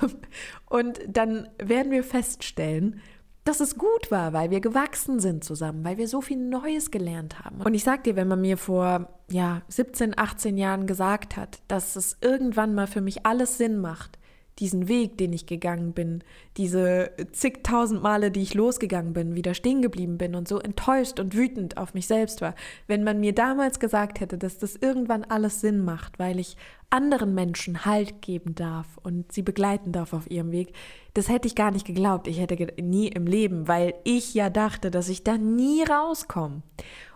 Und 0.68 1.00
dann 1.08 1.48
werden 1.56 1.90
wir 1.90 2.04
feststellen, 2.04 3.00
dass 3.44 3.60
es 3.60 3.78
gut 3.78 4.10
war, 4.10 4.34
weil 4.34 4.50
wir 4.50 4.60
gewachsen 4.60 5.20
sind 5.20 5.42
zusammen, 5.42 5.84
weil 5.84 5.96
wir 5.96 6.06
so 6.06 6.20
viel 6.20 6.36
Neues 6.36 6.90
gelernt 6.90 7.42
haben. 7.42 7.62
Und 7.62 7.72
ich 7.72 7.82
sag 7.82 8.04
dir, 8.04 8.14
wenn 8.14 8.28
man 8.28 8.42
mir 8.42 8.58
vor 8.58 9.08
ja, 9.30 9.62
17, 9.68 10.18
18 10.18 10.58
Jahren 10.58 10.86
gesagt 10.86 11.38
hat, 11.38 11.62
dass 11.66 11.96
es 11.96 12.18
irgendwann 12.20 12.74
mal 12.74 12.86
für 12.86 13.00
mich 13.00 13.24
alles 13.24 13.56
Sinn 13.56 13.78
macht, 13.78 14.18
diesen 14.62 14.86
Weg, 14.86 15.18
den 15.18 15.32
ich 15.32 15.46
gegangen 15.46 15.92
bin, 15.92 16.22
diese 16.56 17.10
zigtausend 17.32 18.00
Male, 18.00 18.30
die 18.30 18.42
ich 18.42 18.54
losgegangen 18.54 19.12
bin, 19.12 19.34
wieder 19.34 19.54
stehen 19.54 19.82
geblieben 19.82 20.18
bin 20.18 20.36
und 20.36 20.46
so 20.46 20.60
enttäuscht 20.60 21.18
und 21.18 21.34
wütend 21.36 21.76
auf 21.76 21.94
mich 21.94 22.06
selbst 22.06 22.40
war. 22.40 22.54
Wenn 22.86 23.02
man 23.02 23.18
mir 23.18 23.34
damals 23.34 23.80
gesagt 23.80 24.20
hätte, 24.20 24.38
dass 24.38 24.58
das 24.58 24.76
irgendwann 24.76 25.24
alles 25.24 25.60
Sinn 25.60 25.84
macht, 25.84 26.20
weil 26.20 26.38
ich 26.38 26.56
anderen 26.90 27.34
Menschen 27.34 27.84
Halt 27.84 28.22
geben 28.22 28.54
darf 28.54 28.86
und 29.02 29.32
sie 29.32 29.42
begleiten 29.42 29.90
darf 29.90 30.12
auf 30.12 30.30
ihrem 30.30 30.52
Weg, 30.52 30.72
das 31.14 31.28
hätte 31.28 31.48
ich 31.48 31.56
gar 31.56 31.72
nicht 31.72 31.84
geglaubt. 31.84 32.28
Ich 32.28 32.38
hätte 32.38 32.56
nie 32.80 33.08
im 33.08 33.26
Leben, 33.26 33.66
weil 33.66 33.94
ich 34.04 34.32
ja 34.32 34.48
dachte, 34.48 34.92
dass 34.92 35.08
ich 35.08 35.24
da 35.24 35.38
nie 35.38 35.82
rauskomme. 35.82 36.62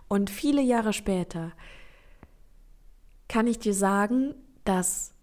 Und 0.08 0.30
viele 0.30 0.62
Jahre 0.62 0.92
später 0.92 1.52
kann 3.28 3.46
ich 3.46 3.60
dir 3.60 3.74
sagen, 3.74 4.34
dass 4.64 5.15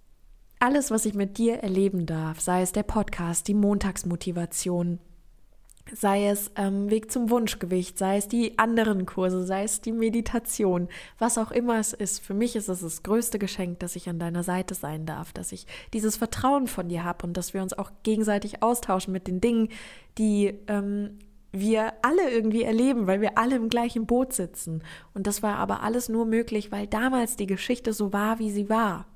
alles, 0.63 0.91
was 0.91 1.05
ich 1.05 1.13
mit 1.13 1.37
dir 1.37 1.57
erleben 1.57 2.05
darf, 2.05 2.39
sei 2.39 2.61
es 2.61 2.71
der 2.71 2.83
Podcast, 2.83 3.49
die 3.49 3.53
Montagsmotivation, 3.53 4.99
sei 5.91 6.29
es 6.29 6.51
ähm, 6.55 6.89
Weg 6.89 7.11
zum 7.11 7.29
Wunschgewicht, 7.29 7.97
sei 7.97 8.15
es 8.15 8.29
die 8.29 8.57
anderen 8.57 9.05
Kurse, 9.05 9.45
sei 9.45 9.63
es 9.63 9.81
die 9.81 9.91
Meditation, 9.91 10.87
was 11.19 11.37
auch 11.37 11.51
immer 11.51 11.79
es 11.79 11.91
ist. 11.91 12.21
Für 12.21 12.33
mich 12.33 12.55
ist 12.55 12.69
es 12.69 12.79
das 12.79 13.03
größte 13.03 13.39
Geschenk, 13.39 13.79
dass 13.79 13.97
ich 13.97 14.07
an 14.07 14.19
deiner 14.19 14.43
Seite 14.43 14.73
sein 14.73 15.05
darf, 15.05 15.33
dass 15.33 15.51
ich 15.51 15.67
dieses 15.91 16.15
Vertrauen 16.15 16.67
von 16.67 16.87
dir 16.87 17.03
habe 17.03 17.27
und 17.27 17.35
dass 17.35 17.53
wir 17.53 17.61
uns 17.61 17.77
auch 17.77 17.91
gegenseitig 18.03 18.63
austauschen 18.63 19.11
mit 19.11 19.27
den 19.27 19.41
Dingen, 19.41 19.67
die 20.17 20.57
ähm, 20.69 21.19
wir 21.51 21.91
alle 22.03 22.31
irgendwie 22.31 22.63
erleben, 22.63 23.05
weil 23.05 23.19
wir 23.19 23.37
alle 23.37 23.57
im 23.57 23.67
gleichen 23.67 24.05
Boot 24.05 24.31
sitzen. 24.31 24.81
Und 25.13 25.27
das 25.27 25.43
war 25.43 25.57
aber 25.57 25.83
alles 25.83 26.07
nur 26.07 26.25
möglich, 26.25 26.71
weil 26.71 26.87
damals 26.87 27.35
die 27.35 27.47
Geschichte 27.47 27.91
so 27.91 28.13
war, 28.13 28.39
wie 28.39 28.49
sie 28.49 28.69
war. 28.69 29.07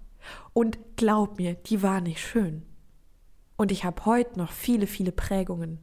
Und 0.53 0.77
glaub 0.95 1.37
mir, 1.37 1.55
die 1.55 1.81
war 1.83 2.01
nicht 2.01 2.21
schön. 2.21 2.63
Und 3.57 3.71
ich 3.71 3.83
habe 3.83 4.05
heute 4.05 4.37
noch 4.37 4.51
viele, 4.51 4.87
viele 4.87 5.11
Prägungen. 5.11 5.79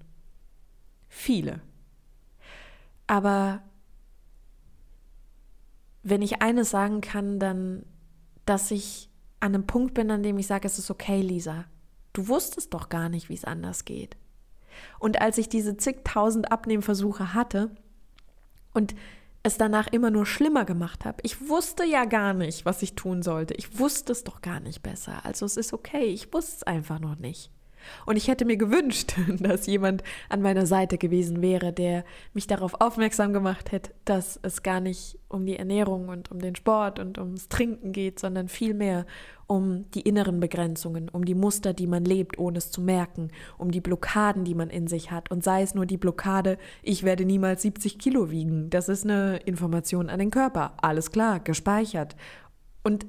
Viele. 1.09 1.61
Aber 3.07 3.63
wenn 6.03 6.23
ich 6.23 6.43
eines 6.43 6.71
sagen 6.71 7.01
kann, 7.01 7.39
dann, 7.39 7.85
dass 8.47 8.71
ich 8.71 9.09
an 9.41 9.55
einem 9.55 9.67
Punkt 9.67 9.95
bin, 9.95 10.11
an 10.11 10.23
dem 10.23 10.39
ich 10.39 10.47
sage, 10.47 10.67
es 10.67 10.79
ist 10.79 10.91
okay, 10.91 11.21
Lisa. 11.21 11.65
Du 12.13 12.29
wusstest 12.29 12.73
doch 12.75 12.89
gar 12.89 13.09
nicht, 13.09 13.29
wie 13.29 13.35
es 13.35 13.45
anders 13.45 13.85
geht. 13.85 14.17
Und 14.99 15.21
als 15.21 15.39
ich 15.39 15.49
diese 15.49 15.77
zigtausend 15.77 16.51
Abnehmversuche 16.53 17.35
hatte 17.35 17.71
und 18.73 18.95
es 19.45 19.59
danach 19.59 19.87
immer 19.89 20.11
nur 20.11 20.27
schlimmer 20.27 20.65
gemacht 20.65 21.05
habe. 21.05 21.19
Ich 21.23 21.49
wusste 21.49 21.85
ja 21.85 22.07
gar 22.07 22.33
nicht, 22.33 22.65
was 22.65 22.83
ich 22.83 22.95
tun 22.95 23.23
sollte. 23.23 23.55
Ich 23.55 23.79
wusste 23.79 24.11
es 24.13 24.25
doch 24.25 24.41
gar 24.41 24.59
nicht 24.59 24.83
besser. 24.83 25.25
Also 25.25 25.45
es 25.45 25.57
ist 25.59 25.73
okay, 25.75 26.05
ich 26.07 26.33
wusste 26.33 26.57
es 26.57 26.63
einfach 26.63 26.99
noch 26.99 27.17
nicht. 27.17 27.51
Und 28.07 28.17
ich 28.17 28.29
hätte 28.29 28.45
mir 28.45 28.57
gewünscht, 28.57 29.15
dass 29.41 29.67
jemand 29.67 30.03
an 30.29 30.43
meiner 30.43 30.67
Seite 30.67 30.99
gewesen 30.99 31.43
wäre, 31.43 31.73
der 31.73 32.05
mich 32.33 32.47
darauf 32.47 32.81
aufmerksam 32.81 33.33
gemacht 33.33 33.73
hätte, 33.73 33.93
dass 34.05 34.39
es 34.43 34.63
gar 34.63 34.81
nicht 34.81 35.19
um 35.29 35.47
die 35.47 35.57
Ernährung 35.57 36.09
und 36.09 36.31
um 36.31 36.39
den 36.39 36.55
Sport 36.55 36.99
und 36.99 37.19
ums 37.19 37.49
Trinken 37.49 37.93
geht, 37.93 38.19
sondern 38.19 38.49
vielmehr 38.49 39.05
um 39.47 39.91
die 39.91 40.01
inneren 40.01 40.41
Begrenzungen, 40.41 41.09
um 41.09 41.25
die 41.25 41.35
Muster, 41.35 41.73
die 41.73 41.87
man 41.87 42.05
lebt, 42.05 42.39
ohne 42.39 42.59
es 42.59 42.71
zu 42.71 42.81
merken, 42.81 43.31
um 43.59 43.71
die 43.71 43.81
Blockaden, 43.81 44.45
die 44.45 44.55
man 44.55 44.71
in 44.71 44.87
sich 44.87 45.11
hat. 45.11 45.31
Und 45.31 45.45
sei 45.45 45.63
es 45.63 45.75
nur 45.75 45.87
die 45.87 45.97
Blockade, 45.97 46.59
ich 46.83 47.03
werde 47.03 47.25
niemals 47.25 47.63
70 47.63 47.99
Kilo 47.99 48.31
wiegen. 48.31 48.71
Das 48.71 48.89
ist 48.89 49.05
eine 49.05 49.39
Information 49.39 50.09
an 50.09 50.19
den 50.19 50.31
Körper. 50.31 50.75
Alles 50.81 51.11
klar, 51.11 51.41
gespeichert. 51.41 52.17
Und 52.83 53.07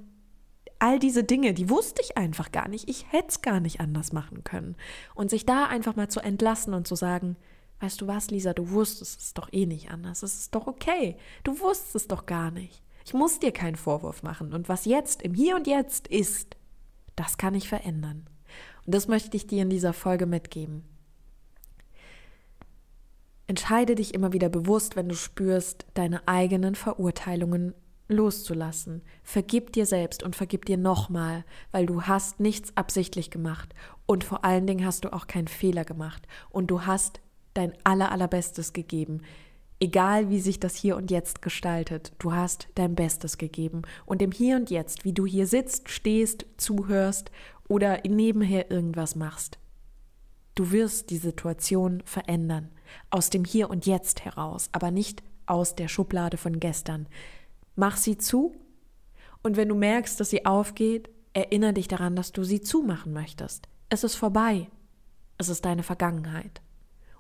all 0.86 1.00
diese 1.00 1.24
Dinge, 1.24 1.56
die 1.56 1.72
wusste 1.72 2.04
ich 2.04 2.16
einfach 2.16 2.52
gar 2.52 2.68
nicht. 2.68 2.88
Ich 2.88 3.12
hätte 3.12 3.30
es 3.30 3.42
gar 3.42 3.60
nicht 3.60 3.80
anders 3.80 4.14
machen 4.14 4.44
können. 4.44 4.76
Und 5.16 5.32
sich 5.32 5.44
da 5.44 5.66
einfach 5.66 5.96
mal 5.96 6.10
zu 6.10 6.20
entlassen 6.20 6.76
und 6.76 6.88
zu 6.88 6.94
sagen, 6.94 7.38
weißt 7.80 8.02
du 8.02 8.08
was, 8.08 8.30
Lisa, 8.30 8.54
du 8.54 8.70
wusstest 8.70 9.20
es 9.20 9.34
doch 9.34 9.52
eh 9.52 9.66
nicht 9.66 9.90
anders. 9.90 10.22
Es 10.22 10.36
ist 10.36 10.54
doch 10.54 10.68
okay. 10.68 11.18
Du 11.44 11.60
wusstest 11.60 11.96
es 11.96 12.08
doch 12.08 12.28
gar 12.28 12.52
nicht. 12.52 12.84
Ich 13.04 13.16
muss 13.16 13.40
dir 13.40 13.52
keinen 13.52 13.78
Vorwurf 13.78 14.22
machen. 14.22 14.54
Und 14.54 14.70
was 14.70 14.86
jetzt 14.86 15.24
im 15.24 15.34
Hier 15.34 15.56
und 15.56 15.66
Jetzt 15.66 16.08
ist, 16.08 16.56
das 17.16 17.40
kann 17.40 17.56
ich 17.56 17.68
verändern. 17.68 18.30
Und 18.86 18.94
das 18.94 19.08
möchte 19.08 19.36
ich 19.38 19.48
dir 19.48 19.64
in 19.64 19.72
dieser 19.72 19.92
Folge 19.92 20.28
mitgeben. 20.28 20.84
Entscheide 23.48 23.96
dich 23.96 24.14
immer 24.14 24.34
wieder 24.34 24.50
bewusst, 24.50 24.96
wenn 24.96 25.10
du 25.10 25.16
spürst, 25.16 25.88
deine 25.96 26.28
eigenen 26.28 26.76
Verurteilungen 26.76 27.74
loszulassen. 28.08 29.02
Vergib 29.24 29.74
dir 29.74 29.86
selbst 29.86 30.24
und 30.24 30.36
vergib 30.36 30.66
dir 30.66 30.78
nochmal, 30.78 31.44
weil 31.72 31.86
du 31.86 32.04
hast 32.04 32.40
nichts 32.40 32.76
absichtlich 32.76 33.32
gemacht 33.32 33.74
und 34.06 34.24
vor 34.24 34.46
allen 34.46 34.68
Dingen 34.68 34.86
hast 34.86 35.06
du 35.06 35.14
auch 35.14 35.28
keinen 35.28 35.48
Fehler 35.48 35.86
gemacht 35.86 36.28
und 36.50 36.68
du 36.68 36.86
hast 36.86 37.22
dein 37.54 37.74
aller 37.84 38.12
allerbestes 38.12 38.74
gegeben. 38.74 39.22
Egal 39.80 40.30
wie 40.30 40.40
sich 40.40 40.60
das 40.60 40.76
hier 40.76 40.96
und 40.96 41.12
jetzt 41.12 41.42
gestaltet, 41.42 42.14
du 42.20 42.34
hast 42.34 42.70
dein 42.76 42.96
Bestes 42.96 43.38
gegeben 43.38 43.82
und 44.06 44.22
im 44.22 44.32
Hier 44.32 44.56
und 44.56 44.70
Jetzt, 44.70 45.04
wie 45.04 45.12
du 45.12 45.26
hier 45.26 45.48
sitzt, 45.48 45.90
stehst, 45.90 46.46
zuhörst 46.58 47.30
oder 47.68 48.02
nebenher 48.08 48.72
irgendwas 48.72 49.16
machst. 49.16 49.60
Du 50.54 50.72
wirst 50.72 51.10
die 51.10 51.18
Situation 51.18 52.02
verändern, 52.06 52.70
aus 53.10 53.30
dem 53.30 53.44
Hier 53.44 53.70
und 53.70 53.86
Jetzt 53.86 54.24
heraus, 54.24 54.70
aber 54.72 54.92
nicht 54.92 55.24
aus 55.46 55.76
der 55.76 55.90
Schublade 55.90 56.38
von 56.38 56.62
gestern. 56.62 57.08
Mach 57.76 57.98
sie 57.98 58.18
zu 58.18 58.56
und 59.44 59.58
wenn 59.58 59.70
du 59.70 59.76
merkst, 59.76 60.20
dass 60.20 60.30
sie 60.30 60.46
aufgeht, 60.46 61.10
erinnere 61.34 61.74
dich 61.74 61.88
daran, 61.88 62.16
dass 62.16 62.32
du 62.32 62.44
sie 62.44 62.62
zumachen 62.62 63.14
möchtest. 63.14 63.68
Es 63.90 64.04
ist 64.04 64.16
vorbei. 64.16 64.70
Es 65.38 65.50
ist 65.50 65.66
deine 65.66 65.84
Vergangenheit. 65.84 66.62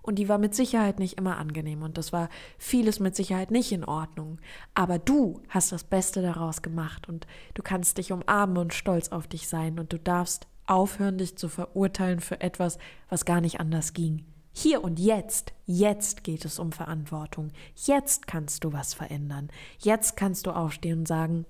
Und 0.01 0.15
die 0.15 0.29
war 0.29 0.37
mit 0.37 0.53
Sicherheit 0.53 0.99
nicht 0.99 1.17
immer 1.17 1.37
angenehm 1.37 1.81
und 1.81 1.97
das 1.97 2.13
war 2.13 2.29
vieles 2.59 2.99
mit 2.99 3.15
Sicherheit 3.15 3.49
nicht 3.49 3.71
in 3.71 3.83
Ordnung. 3.83 4.39
Aber 4.75 4.99
du 4.99 5.41
hast 5.49 5.71
das 5.71 5.83
Beste 5.83 6.21
daraus 6.21 6.61
gemacht 6.61 7.09
und 7.09 7.25
du 7.55 7.63
kannst 7.63 7.97
dich 7.97 8.11
umarmen 8.11 8.57
und 8.57 8.73
stolz 8.73 9.09
auf 9.09 9.27
dich 9.27 9.47
sein 9.47 9.79
und 9.79 9.91
du 9.91 9.99
darfst 9.99 10.47
aufhören, 10.67 11.17
dich 11.17 11.37
zu 11.37 11.49
verurteilen 11.49 12.19
für 12.19 12.39
etwas, 12.39 12.77
was 13.09 13.25
gar 13.25 13.41
nicht 13.41 13.59
anders 13.59 13.93
ging. 13.93 14.25
Hier 14.57 14.85
und 14.85 15.01
jetzt, 15.01 15.51
jetzt 15.65 16.23
geht 16.23 16.45
es 16.45 16.59
um 16.59 16.71
Verantwortung. 16.71 17.51
Jetzt 17.75 18.25
kannst 18.25 18.63
du 18.63 18.71
was 18.71 18.93
verändern. 18.93 19.49
Jetzt 19.79 20.15
kannst 20.15 20.47
du 20.47 20.51
aufstehen 20.51 20.99
und 20.99 21.07
sagen, 21.09 21.45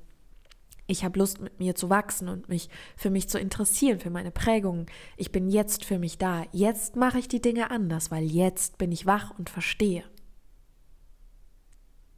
ich 0.88 1.06
habe 1.06 1.20
Lust, 1.20 1.40
mit 1.40 1.60
mir 1.60 1.76
zu 1.76 1.92
wachsen 1.92 2.28
und 2.28 2.50
mich 2.50 2.68
für 2.98 3.12
mich 3.12 3.30
zu 3.30 3.38
interessieren, 3.38 4.00
für 4.00 4.10
meine 4.10 4.32
Prägungen. 4.32 4.88
Ich 5.18 5.32
bin 5.32 5.52
jetzt 5.52 5.86
für 5.86 6.00
mich 6.00 6.18
da. 6.18 6.46
Jetzt 6.52 6.96
mache 6.96 7.20
ich 7.20 7.28
die 7.28 7.42
Dinge 7.42 7.70
anders, 7.70 8.10
weil 8.10 8.24
jetzt 8.24 8.80
bin 8.80 8.92
ich 8.92 9.06
wach 9.06 9.38
und 9.38 9.52
verstehe. 9.52 10.04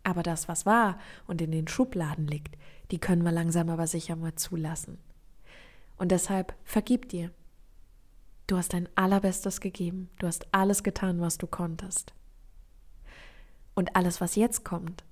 Aber 0.03 0.23
das, 0.23 0.47
was 0.47 0.65
war 0.65 0.99
und 1.27 1.41
in 1.41 1.51
den 1.51 1.67
Schubladen 1.67 2.27
liegt, 2.27 2.57
die 2.91 2.99
können 2.99 3.23
wir 3.23 3.33
langsam 3.33 3.69
aber 3.69 3.87
sicher 3.87 4.15
mal 4.15 4.35
zulassen. 4.35 4.99
Und 5.97 6.13
deshalb 6.13 6.55
vergib 6.63 7.09
dir. 7.09 7.31
Du 8.47 8.55
hast 8.55 8.73
dein 8.73 8.87
allerbestes 8.95 9.59
gegeben. 9.59 10.09
Du 10.19 10.27
hast 10.27 10.47
alles 10.53 10.81
getan, 10.81 11.19
was 11.19 11.37
du 11.37 11.47
konntest. 11.47 12.13
Und 13.75 13.95
alles, 13.95 14.21
was 14.21 14.35
jetzt 14.35 14.63
kommt, 14.63 15.03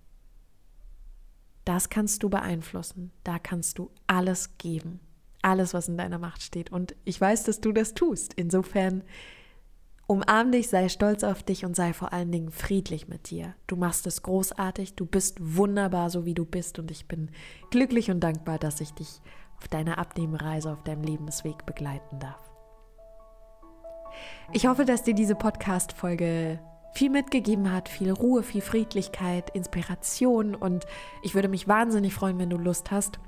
das 1.65 1.89
kannst 1.89 2.23
du 2.23 2.29
beeinflussen. 2.29 3.11
Da 3.25 3.37
kannst 3.37 3.77
du 3.77 3.91
alles 4.07 4.57
geben. 4.57 5.01
Alles, 5.41 5.73
was 5.73 5.89
in 5.89 5.97
deiner 5.97 6.17
Macht 6.17 6.41
steht. 6.41 6.71
Und 6.71 6.95
ich 7.03 7.19
weiß, 7.19 7.43
dass 7.43 7.59
du 7.59 7.73
das 7.73 7.93
tust. 7.93 8.33
Insofern 8.35 9.03
umarm 10.07 10.51
dich, 10.53 10.69
sei 10.69 10.87
stolz 10.87 11.23
auf 11.23 11.43
dich 11.43 11.65
und 11.65 11.75
sei 11.75 11.91
vor 11.91 12.13
allen 12.13 12.31
Dingen 12.31 12.51
friedlich 12.51 13.09
mit 13.09 13.29
dir. 13.29 13.53
Du 13.67 13.75
machst 13.75 14.07
es 14.07 14.23
großartig. 14.23 14.95
Du 14.95 15.05
bist 15.05 15.37
wunderbar, 15.41 16.09
so 16.09 16.25
wie 16.25 16.33
du 16.33 16.45
bist. 16.45 16.79
Und 16.79 16.89
ich 16.89 17.07
bin 17.07 17.29
glücklich 17.69 18.09
und 18.09 18.21
dankbar, 18.21 18.59
dass 18.59 18.79
ich 18.79 18.93
dich 18.93 19.19
auf 19.57 19.67
deiner 19.67 19.97
Abnehmreise, 19.97 20.71
auf 20.71 20.83
deinem 20.83 21.03
Lebensweg 21.03 21.65
begleiten 21.65 22.19
darf. 22.19 22.54
Ich 24.51 24.67
hoffe, 24.67 24.85
dass 24.85 25.03
dir 25.03 25.13
diese 25.13 25.35
Podcast-Folge 25.35 26.59
viel 26.93 27.09
mitgegeben 27.09 27.71
hat, 27.71 27.89
viel 27.89 28.11
Ruhe, 28.11 28.41
viel 28.41 28.61
Friedlichkeit, 28.61 29.49
Inspiration 29.49 30.55
und 30.55 30.85
ich 31.23 31.35
würde 31.35 31.49
mich 31.49 31.67
wahnsinnig 31.67 32.13
freuen, 32.13 32.39
wenn 32.39 32.49
du 32.49 32.57
Lust 32.57 32.89
hast, 32.91 33.19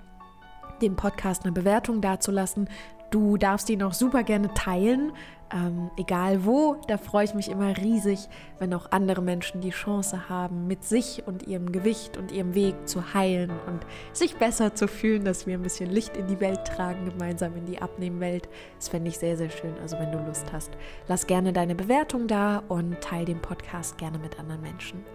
dem 0.82 0.96
Podcast 0.96 1.44
eine 1.44 1.52
Bewertung 1.52 2.00
dazulassen. 2.02 2.70
Du 3.10 3.38
darfst 3.38 3.70
ihn 3.70 3.84
auch 3.84 3.94
super 3.94 4.24
gerne 4.24 4.54
teilen, 4.54 5.14
ähm, 5.54 5.90
egal 5.98 6.46
wo. 6.46 6.76
Da 6.88 6.98
freue 6.98 7.24
ich 7.24 7.34
mich 7.34 7.50
immer 7.50 7.78
riesig, 7.78 8.28
wenn 8.60 8.74
auch 8.74 8.92
andere 8.92 9.22
Menschen 9.22 9.62
die 9.62 9.70
Chance 9.70 10.30
haben, 10.30 10.68
mit 10.68 10.84
sich 10.84 11.24
und 11.26 11.44
ihrem 11.48 11.72
Gewicht 11.72 12.18
und 12.18 12.32
ihrem 12.32 12.54
Weg 12.54 12.76
zu 12.88 13.14
heilen 13.14 13.52
und 13.66 13.86
sich 14.12 14.36
besser 14.36 14.76
zu 14.76 14.88
fühlen, 14.88 15.24
dass 15.24 15.48
wir 15.48 15.58
ein 15.58 15.64
bisschen 15.64 15.90
Licht 15.90 16.18
in 16.18 16.28
die 16.28 16.42
Welt 16.42 16.66
tragen, 16.66 17.06
gemeinsam 17.06 17.56
in 17.56 17.66
die 17.66 17.82
Abnehmwelt. 17.82 18.50
Das 18.78 18.90
fände 18.90 19.10
ich 19.10 19.18
sehr, 19.18 19.38
sehr 19.38 19.50
schön. 19.50 19.78
Also 19.82 19.98
wenn 20.00 20.12
du 20.12 20.20
Lust 20.20 20.52
hast, 20.52 20.72
lass 21.08 21.28
gerne 21.28 21.54
deine 21.54 21.76
Bewertung 21.76 22.28
da 22.28 22.64
und 22.68 23.00
teile 23.00 23.26
den 23.26 23.42
Podcast 23.42 23.98
gerne 23.98 24.20
mit 24.20 24.38
anderen 24.40 24.62
Menschen. 24.62 25.06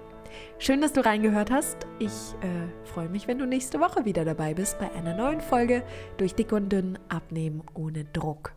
Schön, 0.58 0.80
dass 0.80 0.92
du 0.92 1.04
reingehört 1.04 1.50
hast. 1.50 1.86
Ich 1.98 2.12
äh, 2.40 2.86
freue 2.88 3.08
mich, 3.08 3.28
wenn 3.28 3.38
du 3.38 3.46
nächste 3.46 3.80
Woche 3.80 4.04
wieder 4.04 4.24
dabei 4.24 4.54
bist 4.54 4.78
bei 4.78 4.90
einer 4.92 5.14
neuen 5.14 5.40
Folge 5.40 5.82
durch 6.16 6.34
Dick 6.34 6.52
und 6.52 6.70
Dünn 6.70 6.98
abnehmen 7.08 7.62
ohne 7.74 8.04
Druck. 8.04 8.54